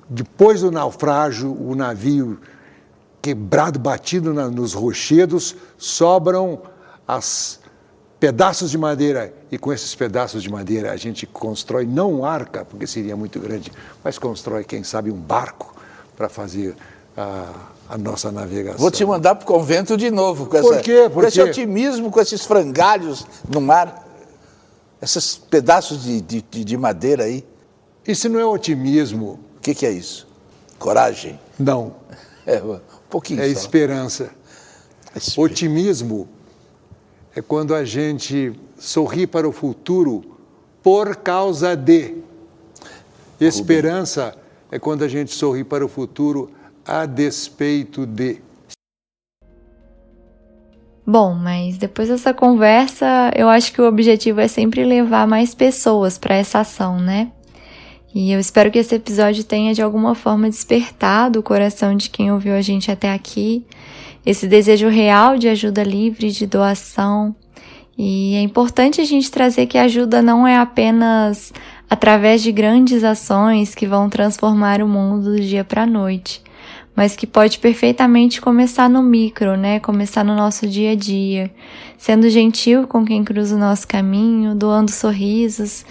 Depois 0.08 0.62
do 0.62 0.72
naufrágio, 0.72 1.52
o 1.52 1.76
navio 1.76 2.40
quebrado, 3.22 3.80
batido 3.80 4.34
na, 4.34 4.50
nos 4.50 4.74
rochedos, 4.74 5.56
sobram 5.78 6.62
as 7.08 7.59
pedaços 8.20 8.70
de 8.72 8.78
madeira 8.78 9.34
e 9.52 9.58
com 9.58 9.72
esses 9.72 9.96
pedaços 9.96 10.44
de 10.44 10.50
madeira 10.50 10.92
a 10.92 10.98
gente 10.98 11.26
constrói 11.26 11.86
não 11.86 12.14
um 12.16 12.26
arca, 12.26 12.66
porque 12.66 12.86
seria 12.86 13.16
muito 13.16 13.40
grande, 13.40 13.72
mas 14.04 14.18
constrói, 14.20 14.64
quem 14.64 14.84
sabe, 14.84 15.10
um 15.12 15.16
barco 15.16 15.74
para 16.18 16.28
fazer 16.28 16.76
a, 17.16 17.46
a, 17.88 17.98
nossa 17.98 18.32
navegação. 18.32 18.80
Vou 18.80 18.92
te 18.92 19.06
mandar 19.06 19.36
para 19.36 19.44
o 19.44 19.48
convento 19.48 19.96
de 19.96 20.12
novo 20.12 20.46
com, 20.48 20.60
Por 20.62 20.74
essa, 20.74 20.82
quê? 20.82 21.10
Por 21.12 21.22
com 21.24 21.28
esse 21.28 21.42
otimismo, 21.42 22.12
com 22.12 22.20
esses 22.20 22.46
frangalhos 22.46 23.26
no 23.48 23.62
mar, 23.62 24.06
esses 25.02 25.36
pedaços 25.38 26.04
de, 26.04 26.20
de, 26.22 26.42
de 26.42 26.78
madeira 26.78 27.24
aí. 27.24 27.46
Isso 28.06 28.28
não 28.28 28.40
é 28.40 28.46
otimismo, 28.46 29.40
O 29.58 29.60
que, 29.62 29.74
que 29.74 29.86
é 29.86 29.92
isso? 29.92 30.28
Coragem. 30.78 31.40
não, 31.58 31.94
É, 32.46 32.64
um 32.64 32.80
pouquinho 33.10 33.42
é 33.42 33.46
só. 33.54 33.60
esperança. 33.62 34.32
Espe- 35.16 35.40
Otimismo 35.40 36.28
é 37.36 37.42
quando 37.42 37.76
a 37.76 37.84
gente 37.84 38.54
sorri 38.78 39.28
para 39.28 39.48
o 39.48 39.52
futuro 39.52 40.38
por 40.82 41.16
causa 41.18 41.76
de. 41.76 42.16
Esperança 43.40 44.36
é 44.72 44.78
quando 44.78 45.04
a 45.04 45.08
gente 45.08 45.32
sorri 45.32 45.64
para 45.64 45.86
o 45.86 45.88
futuro 45.88 46.52
a 46.86 47.06
despeito 47.06 48.06
de. 48.06 48.42
Bom, 51.06 51.34
mas 51.34 51.78
depois 51.78 52.08
dessa 52.08 52.34
conversa, 52.34 53.32
eu 53.36 53.50
acho 53.50 53.74
que 53.74 53.82
o 53.82 53.88
objetivo 53.88 54.40
é 54.42 54.48
sempre 54.48 54.84
levar 54.86 55.28
mais 55.28 55.56
pessoas 55.56 56.18
para 56.18 56.36
essa 56.36 56.60
ação, 56.60 57.00
né? 57.00 57.32
E 58.14 58.32
eu 58.32 58.40
espero 58.40 58.72
que 58.72 58.80
esse 58.80 58.96
episódio 58.96 59.44
tenha 59.44 59.74
de 59.74 59.82
alguma 59.82 60.16
forma 60.16 60.50
despertado 60.50 61.40
o 61.40 61.44
coração 61.44 61.96
de 61.96 62.10
quem 62.10 62.32
ouviu 62.32 62.54
a 62.54 62.62
gente 62.62 62.92
até 62.92 63.14
aqui, 63.14 63.66
esse 64.26 64.48
desejo 64.48 64.88
real 64.88 65.38
de 65.38 65.48
ajuda 65.48 65.84
livre, 65.84 66.32
de 66.32 66.46
doação. 66.46 67.36
E 67.98 68.36
é 68.36 68.42
importante 68.42 69.02
a 69.02 69.04
gente 69.04 69.30
trazer 69.30 69.66
que 69.66 69.78
a 69.78 69.84
ajuda 69.84 70.22
não 70.22 70.48
é 70.48 70.58
apenas 70.58 71.52
através 71.90 72.42
de 72.42 72.52
grandes 72.52 73.04
ações 73.04 73.74
que 73.74 73.88
vão 73.88 74.10
transformar 74.10 74.82
o 74.82 74.88
mundo 74.88 75.36
do 75.36 75.40
dia 75.42 75.64
para 75.64 75.84
a 75.84 75.88
noite, 75.88 76.42
mas 76.96 77.16
que 77.16 77.26
pode 77.26 77.60
perfeitamente 77.60 78.40
começar 78.40 78.90
no 78.90 79.02
micro, 79.02 79.58
né? 79.58 79.80
Começar 79.80 80.24
no 80.24 80.36
nosso 80.36 80.68
dia 80.68 80.92
a 80.92 80.96
dia, 80.96 81.52
sendo 81.98 82.30
gentil 82.30 82.88
com 82.88 83.04
quem 83.04 83.24
cruza 83.24 83.56
o 83.56 83.60
nosso 83.60 83.88
caminho, 83.88 84.56
doando 84.56 84.92
sorrisos 84.92 85.84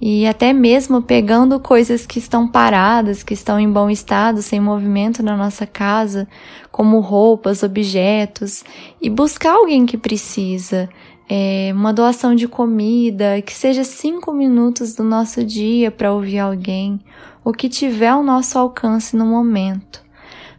e 0.00 0.26
até 0.26 0.52
mesmo 0.52 1.00
pegando 1.00 1.58
coisas 1.58 2.04
que 2.04 2.18
estão 2.18 2.46
paradas, 2.46 3.22
que 3.22 3.32
estão 3.32 3.58
em 3.58 3.70
bom 3.70 3.88
estado, 3.88 4.42
sem 4.42 4.60
movimento 4.60 5.22
na 5.22 5.36
nossa 5.36 5.66
casa, 5.66 6.28
como 6.70 7.00
roupas, 7.00 7.62
objetos, 7.62 8.62
e 9.00 9.08
buscar 9.08 9.52
alguém 9.52 9.86
que 9.86 9.96
precisa. 9.96 10.88
É, 11.28 11.72
uma 11.74 11.92
doação 11.92 12.34
de 12.34 12.46
comida, 12.46 13.42
que 13.42 13.52
seja 13.52 13.82
cinco 13.82 14.32
minutos 14.32 14.94
do 14.94 15.02
nosso 15.02 15.42
dia 15.42 15.90
para 15.90 16.12
ouvir 16.12 16.38
alguém, 16.38 17.00
o 17.42 17.52
que 17.52 17.68
tiver 17.68 18.08
ao 18.08 18.22
nosso 18.22 18.58
alcance 18.58 19.16
no 19.16 19.26
momento, 19.26 20.04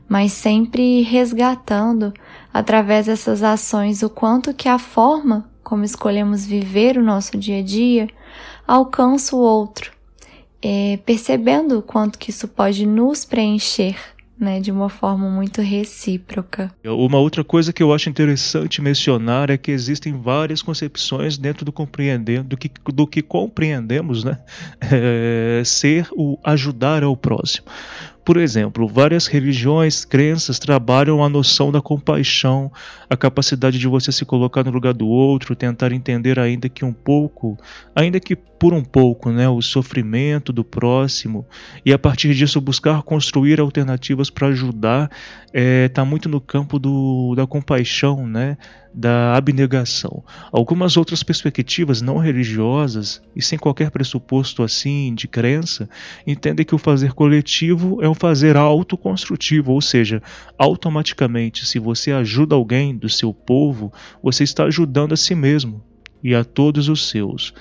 mas 0.10 0.34
sempre 0.34 1.04
resgatando 1.04 2.12
através 2.54 3.06
dessas 3.06 3.44
ações 3.44 4.04
o 4.04 4.10
quanto 4.10 4.54
que 4.54 4.68
a 4.68 4.78
forma 4.78 5.50
como 5.68 5.84
escolhemos 5.84 6.46
viver 6.46 6.98
o 6.98 7.04
nosso 7.04 7.38
dia 7.38 7.60
a 7.60 7.62
dia 7.62 8.08
alcança 8.66 9.36
o 9.36 9.40
outro, 9.40 9.92
é, 10.62 10.98
percebendo 11.06 11.80
o 11.80 11.82
quanto 11.82 12.18
que 12.18 12.30
isso 12.30 12.48
pode 12.48 12.86
nos 12.86 13.26
preencher, 13.26 13.98
né, 14.40 14.62
de 14.62 14.72
uma 14.72 14.88
forma 14.88 15.30
muito 15.30 15.62
recíproca. 15.62 16.72
Uma 16.86 17.18
outra 17.18 17.44
coisa 17.44 17.74
que 17.74 17.84
eu 17.84 17.92
acho 17.92 18.10
interessante 18.10 18.82
mencionar 18.82 19.50
é 19.50 19.58
que 19.58 19.70
existem 19.70 20.14
várias 20.14 20.62
concepções 20.62 21.38
dentro 21.38 21.66
do 21.66 21.74
compreender, 21.74 22.44
do 22.44 22.56
que, 22.56 22.72
do 22.94 23.06
que 23.06 23.22
compreendemos, 23.22 24.24
né, 24.24 24.38
é, 24.90 25.62
ser 25.66 26.08
o 26.14 26.40
ajudar 26.46 27.04
ao 27.04 27.18
próximo. 27.18 27.68
Por 28.28 28.36
exemplo, 28.36 28.90
várias 28.90 29.26
religiões, 29.26 30.04
crenças 30.04 30.60
trabalham 30.60 31.24
a 31.24 31.30
noção 31.30 31.72
da 31.72 31.80
compaixão, 31.82 32.70
a 33.10 33.16
capacidade 33.16 33.80
de 33.80 33.88
você 33.88 34.12
se 34.12 34.26
colocar 34.26 34.66
no 34.66 34.70
lugar 34.70 34.94
do 34.94 35.08
outro, 35.08 35.56
tentar 35.56 35.94
entender 35.94 36.38
ainda 36.38 36.68
que 36.68 36.84
um 36.84 36.92
pouco, 36.92 37.58
ainda 37.96 38.20
que 38.20 38.36
por 38.36 38.74
um 38.74 38.84
pouco, 38.84 39.32
né, 39.32 39.48
o 39.48 39.62
sofrimento 39.62 40.52
do 40.52 40.62
próximo. 40.62 41.48
E 41.86 41.94
a 41.94 41.98
partir 41.98 42.34
disso 42.34 42.60
buscar 42.60 43.02
construir 43.02 43.62
alternativas 43.62 44.30
para 44.30 44.48
ajudar, 44.48 45.10
está 45.54 46.04
muito 46.04 46.28
no 46.28 46.42
campo 46.42 46.78
do, 46.78 47.34
da 47.34 47.48
compaixão, 47.48 48.28
né, 48.28 48.58
da 48.98 49.36
abnegação. 49.36 50.24
Algumas 50.52 50.98
outras 50.98 51.22
perspectivas 51.22 52.02
não 52.02 52.18
religiosas 52.18 53.22
e 53.36 53.44
sem 53.44 53.60
qualquer 53.60 53.92
pressuposto 53.92 54.64
assim 54.64 55.14
de 55.14 55.28
crença 55.28 55.88
entendem 56.26 56.66
que 56.66 56.74
o 56.74 56.80
fazer 56.80 57.14
coletivo 57.14 58.02
é 58.02 58.10
um 58.10 58.16
fazer 58.16 58.58
autoconstrutivo, 58.58 59.72
ou 59.72 59.82
seja, 59.82 60.20
automaticamente, 60.58 61.64
se 61.68 61.78
você 61.78 62.12
ajuda 62.12 62.56
alguém 62.56 62.98
do 62.98 63.08
seu 63.08 63.32
povo, 63.32 63.94
você 64.22 64.44
está 64.44 64.64
ajudando 64.64 65.14
a 65.14 65.18
si 65.18 65.36
mesmo 65.36 65.84
e 66.24 66.34
a 66.34 66.44
todos 66.44 66.90
os 66.90 67.08
seus. 67.08 67.54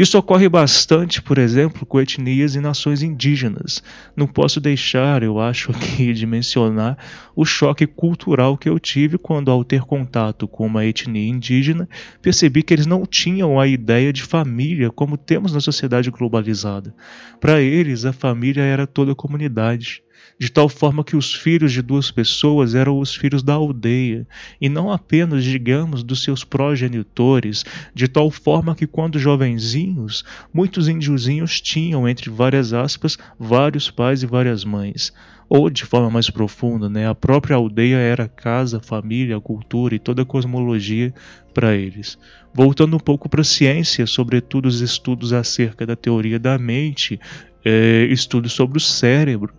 Isso 0.00 0.16
ocorre 0.16 0.48
bastante, 0.48 1.20
por 1.20 1.36
exemplo, 1.36 1.84
com 1.84 2.00
etnias 2.00 2.54
e 2.54 2.60
nações 2.60 3.02
indígenas. 3.02 3.82
Não 4.16 4.26
posso 4.26 4.58
deixar, 4.58 5.22
eu 5.22 5.38
acho 5.38 5.72
aqui, 5.76 6.14
de 6.14 6.26
mencionar 6.26 6.96
o 7.36 7.44
choque 7.44 7.86
cultural 7.86 8.56
que 8.56 8.66
eu 8.66 8.80
tive 8.80 9.18
quando, 9.18 9.50
ao 9.50 9.62
ter 9.62 9.82
contato 9.82 10.48
com 10.48 10.64
uma 10.64 10.86
etnia 10.86 11.28
indígena, 11.28 11.86
percebi 12.22 12.62
que 12.62 12.72
eles 12.72 12.86
não 12.86 13.04
tinham 13.04 13.60
a 13.60 13.66
ideia 13.66 14.10
de 14.10 14.22
família 14.22 14.90
como 14.90 15.18
temos 15.18 15.52
na 15.52 15.60
sociedade 15.60 16.10
globalizada. 16.10 16.94
Para 17.38 17.60
eles, 17.60 18.06
a 18.06 18.12
família 18.14 18.62
era 18.62 18.86
toda 18.86 19.12
a 19.12 19.14
comunidade. 19.14 20.02
De 20.40 20.50
tal 20.50 20.70
forma 20.70 21.04
que 21.04 21.14
os 21.14 21.34
filhos 21.34 21.70
de 21.70 21.82
duas 21.82 22.10
pessoas 22.10 22.74
eram 22.74 22.98
os 22.98 23.14
filhos 23.14 23.42
da 23.42 23.52
aldeia, 23.52 24.26
e 24.58 24.70
não 24.70 24.90
apenas, 24.90 25.44
digamos, 25.44 26.02
dos 26.02 26.22
seus 26.22 26.42
progenitores, 26.42 27.62
de 27.94 28.08
tal 28.08 28.30
forma 28.30 28.74
que 28.74 28.86
quando 28.86 29.18
jovenzinhos, 29.18 30.24
muitos 30.50 30.88
índiozinhos 30.88 31.60
tinham, 31.60 32.08
entre 32.08 32.30
várias 32.30 32.72
aspas, 32.72 33.18
vários 33.38 33.90
pais 33.90 34.22
e 34.22 34.26
várias 34.26 34.64
mães 34.64 35.12
ou 35.50 35.68
de 35.68 35.84
forma 35.84 36.08
mais 36.08 36.30
profunda, 36.30 36.88
né, 36.88 37.08
a 37.08 37.14
própria 37.14 37.56
aldeia 37.56 37.96
era 37.96 38.28
casa, 38.28 38.80
família, 38.80 39.40
cultura 39.40 39.96
e 39.96 39.98
toda 39.98 40.22
a 40.22 40.24
cosmologia 40.24 41.12
para 41.52 41.74
eles. 41.74 42.16
Voltando 42.54 42.94
um 42.94 43.00
pouco 43.00 43.28
para 43.28 43.40
a 43.40 43.44
ciência, 43.44 44.06
sobretudo 44.06 44.66
os 44.66 44.80
estudos 44.80 45.32
acerca 45.32 45.84
da 45.84 45.96
teoria 45.96 46.38
da 46.38 46.56
mente, 46.56 47.18
é, 47.64 48.04
estudos 48.04 48.52
sobre 48.52 48.78
o 48.78 48.80
cérebro, 48.80 49.52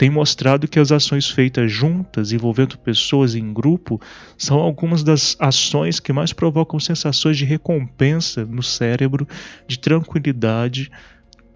tem 0.00 0.08
mostrado 0.08 0.66
que 0.66 0.78
as 0.78 0.90
ações 0.90 1.28
feitas 1.28 1.70
juntas, 1.70 2.32
envolvendo 2.32 2.78
pessoas 2.78 3.34
em 3.34 3.52
grupo, 3.52 4.00
são 4.38 4.58
algumas 4.58 5.04
das 5.04 5.36
ações 5.38 6.00
que 6.00 6.10
mais 6.10 6.32
provocam 6.32 6.80
sensações 6.80 7.36
de 7.36 7.44
recompensa 7.44 8.46
no 8.46 8.62
cérebro, 8.62 9.28
de 9.66 9.78
tranquilidade, 9.78 10.90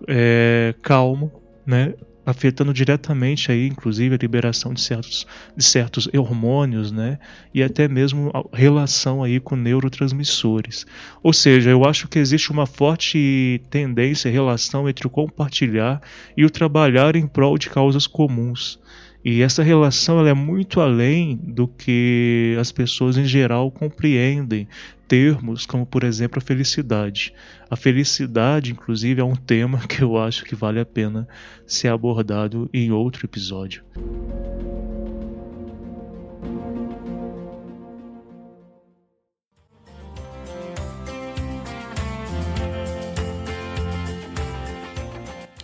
é, 0.06 0.74
calmo, 0.82 1.32
né, 1.64 1.94
afetando 2.24 2.72
diretamente 2.72 3.50
aí, 3.50 3.66
inclusive, 3.66 4.14
a 4.14 4.18
liberação 4.18 4.72
de 4.72 4.80
certos, 4.80 5.26
de 5.56 5.64
certos 5.64 6.08
hormônios, 6.14 6.90
né? 6.90 7.18
E 7.52 7.62
até 7.62 7.86
mesmo 7.86 8.30
a 8.32 8.56
relação 8.56 9.22
aí 9.22 9.38
com 9.40 9.56
neurotransmissores. 9.56 10.86
Ou 11.22 11.32
seja, 11.32 11.70
eu 11.70 11.84
acho 11.84 12.08
que 12.08 12.18
existe 12.18 12.50
uma 12.50 12.66
forte 12.66 13.60
tendência, 13.70 14.30
relação 14.30 14.88
entre 14.88 15.06
o 15.06 15.10
compartilhar 15.10 16.00
e 16.36 16.44
o 16.44 16.50
trabalhar 16.50 17.16
em 17.16 17.26
prol 17.26 17.58
de 17.58 17.70
causas 17.70 18.06
comuns. 18.06 18.78
E 19.24 19.40
essa 19.40 19.62
relação 19.62 20.20
ela 20.20 20.28
é 20.28 20.34
muito 20.34 20.80
além 20.80 21.36
do 21.36 21.66
que 21.66 22.54
as 22.60 22.70
pessoas 22.70 23.16
em 23.16 23.24
geral 23.24 23.70
compreendem 23.70 24.68
termos 25.08 25.64
como, 25.64 25.86
por 25.86 26.04
exemplo, 26.04 26.38
a 26.38 26.42
felicidade. 26.42 27.32
A 27.70 27.76
felicidade, 27.76 28.72
inclusive, 28.72 29.22
é 29.22 29.24
um 29.24 29.34
tema 29.34 29.78
que 29.88 30.02
eu 30.02 30.18
acho 30.18 30.44
que 30.44 30.54
vale 30.54 30.78
a 30.78 30.84
pena 30.84 31.26
ser 31.66 31.88
abordado 31.88 32.68
em 32.72 32.92
outro 32.92 33.24
episódio. 33.24 33.82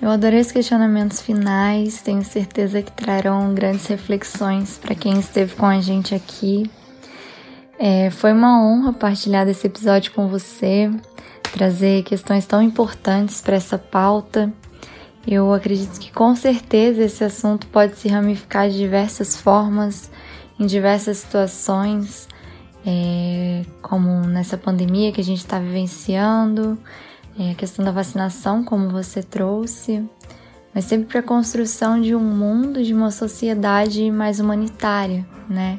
Eu 0.03 0.09
adorei 0.09 0.41
os 0.41 0.51
questionamentos 0.51 1.21
finais, 1.21 2.01
tenho 2.01 2.25
certeza 2.25 2.81
que 2.81 2.91
trarão 2.91 3.53
grandes 3.53 3.87
reflexões 3.87 4.79
para 4.79 4.95
quem 4.95 5.21
esteve 5.21 5.55
com 5.55 5.67
a 5.67 5.79
gente 5.83 6.15
aqui. 6.15 6.71
É, 7.79 8.09
foi 8.09 8.33
uma 8.33 8.65
honra 8.65 8.95
partilhar 8.95 9.45
desse 9.45 9.67
episódio 9.67 10.13
com 10.13 10.27
você, 10.27 10.91
trazer 11.53 12.03
questões 12.03 12.47
tão 12.47 12.63
importantes 12.63 13.43
para 13.43 13.57
essa 13.57 13.77
pauta. 13.77 14.51
Eu 15.27 15.53
acredito 15.53 16.01
que 16.01 16.11
com 16.11 16.35
certeza 16.35 17.03
esse 17.03 17.23
assunto 17.23 17.67
pode 17.67 17.97
se 17.97 18.09
ramificar 18.09 18.71
de 18.71 18.79
diversas 18.79 19.37
formas, 19.37 20.11
em 20.59 20.65
diversas 20.65 21.19
situações, 21.19 22.27
é, 22.87 23.67
como 23.83 24.27
nessa 24.27 24.57
pandemia 24.57 25.13
que 25.13 25.21
a 25.21 25.25
gente 25.25 25.41
está 25.41 25.59
vivenciando 25.59 26.79
é, 27.39 27.53
a 27.53 27.55
questão 27.55 27.85
da 27.85 27.91
vacinação, 27.91 28.65
como 28.65 28.91
você 28.91 29.23
trouxe, 29.23 30.05
mas 30.75 30.85
sempre 30.85 31.09
para 31.09 31.21
a 31.21 31.23
construção 31.23 32.01
de 32.01 32.15
um 32.15 32.21
mundo, 32.21 32.83
de 32.83 32.95
uma 32.95 33.11
sociedade 33.11 34.11
mais 34.11 34.41
humanitária, 34.41 35.27
né? 35.49 35.79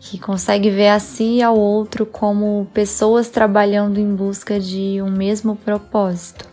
Que 0.00 0.18
consegue 0.18 0.68
ver 0.70 0.88
a 0.88 0.98
si 0.98 1.38
e 1.38 1.42
ao 1.42 1.56
outro 1.56 2.04
como 2.04 2.66
pessoas 2.74 3.28
trabalhando 3.28 3.98
em 3.98 4.14
busca 4.14 4.58
de 4.58 5.00
um 5.00 5.10
mesmo 5.10 5.56
propósito, 5.56 6.48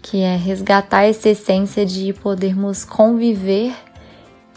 que 0.00 0.20
é 0.20 0.36
resgatar 0.36 1.04
essa 1.04 1.28
essência 1.28 1.86
de 1.86 2.12
podermos 2.12 2.84
conviver 2.84 3.72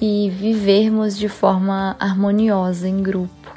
e 0.01 0.29
vivermos 0.29 1.17
de 1.17 1.29
forma 1.29 1.95
harmoniosa 1.99 2.87
em 2.87 3.01
grupo. 3.01 3.54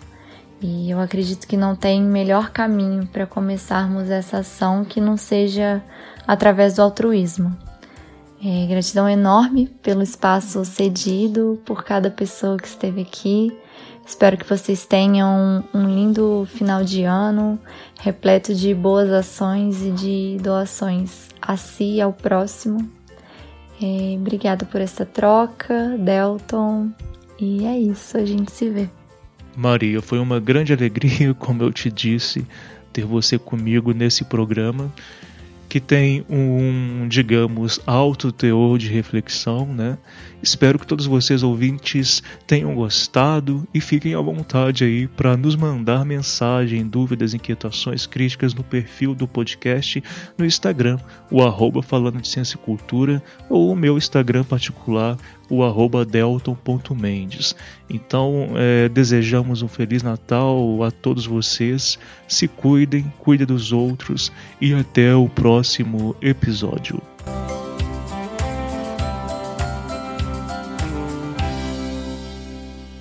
E 0.60 0.90
eu 0.90 1.00
acredito 1.00 1.46
que 1.46 1.56
não 1.56 1.76
tem 1.76 2.02
melhor 2.02 2.50
caminho 2.50 3.06
para 3.06 3.26
começarmos 3.26 4.10
essa 4.10 4.38
ação 4.38 4.84
que 4.84 5.00
não 5.00 5.16
seja 5.16 5.82
através 6.26 6.74
do 6.74 6.82
altruísmo. 6.82 7.56
É, 8.44 8.66
gratidão 8.66 9.08
enorme 9.08 9.66
pelo 9.82 10.02
espaço 10.02 10.64
cedido, 10.64 11.60
por 11.64 11.84
cada 11.84 12.10
pessoa 12.10 12.56
que 12.56 12.68
esteve 12.68 13.02
aqui. 13.02 13.56
Espero 14.06 14.36
que 14.36 14.48
vocês 14.48 14.86
tenham 14.86 15.64
um, 15.74 15.86
lindo 15.86 16.48
final 16.50 16.82
de 16.82 17.04
ano, 17.04 17.58
repleto 18.00 18.54
de 18.54 18.72
boas 18.74 19.10
ações 19.10 19.82
e 19.82 19.90
de 19.90 20.38
doações 20.40 21.28
a 21.42 21.56
si 21.56 21.96
e 21.96 22.00
ao 22.00 22.12
próximo. 22.12 22.90
É, 23.82 24.16
obrigada 24.16 24.64
por 24.64 24.80
essa 24.80 25.04
troca, 25.04 25.96
Delton. 25.98 26.90
E 27.38 27.64
é 27.66 27.78
isso, 27.78 28.16
a 28.16 28.24
gente 28.24 28.50
se 28.50 28.70
vê. 28.70 28.88
Maria, 29.58 30.00
foi 30.00 30.20
uma 30.20 30.38
grande 30.38 30.72
alegria, 30.72 31.34
como 31.38 31.64
eu 31.64 31.72
te 31.72 31.90
disse, 31.90 32.46
ter 32.92 33.04
você 33.04 33.36
comigo 33.36 33.92
nesse 33.92 34.24
programa 34.24 34.92
que 35.68 35.80
tem 35.80 36.24
um, 36.30 37.06
digamos, 37.08 37.78
alto 37.86 38.32
teor 38.32 38.78
de 38.78 38.88
reflexão, 38.88 39.66
né? 39.66 39.98
Espero 40.42 40.78
que 40.78 40.86
todos 40.86 41.04
vocês 41.04 41.42
ouvintes 41.42 42.22
tenham 42.46 42.74
gostado 42.74 43.68
e 43.74 43.80
fiquem 43.80 44.14
à 44.14 44.20
vontade 44.20 44.84
aí 44.84 45.06
para 45.06 45.36
nos 45.36 45.56
mandar 45.56 46.06
mensagem, 46.06 46.86
dúvidas, 46.86 47.34
inquietações, 47.34 48.06
críticas 48.06 48.54
no 48.54 48.64
perfil 48.64 49.14
do 49.14 49.28
podcast 49.28 50.02
no 50.38 50.46
Instagram, 50.46 50.98
o 51.30 51.42
arroba 51.42 51.82
falando 51.82 52.20
de 52.20 52.28
ciência 52.28 52.56
e 52.56 52.64
cultura, 52.64 53.22
ou 53.50 53.70
o 53.70 53.76
meu 53.76 53.98
Instagram 53.98 54.44
particular, 54.44 55.18
o 55.50 55.64
arroba 55.64 56.04
delton.mendes. 56.04 57.54
Então, 57.88 58.50
é, 58.56 58.88
desejamos 58.88 59.62
um 59.62 59.68
Feliz 59.68 60.02
Natal 60.02 60.82
a 60.82 60.90
todos 60.90 61.26
vocês, 61.26 61.98
se 62.26 62.46
cuidem, 62.46 63.12
cuidem 63.18 63.46
dos 63.46 63.72
outros 63.72 64.32
e 64.60 64.74
até 64.74 65.14
o 65.14 65.28
próximo 65.28 66.14
episódio. 66.20 67.00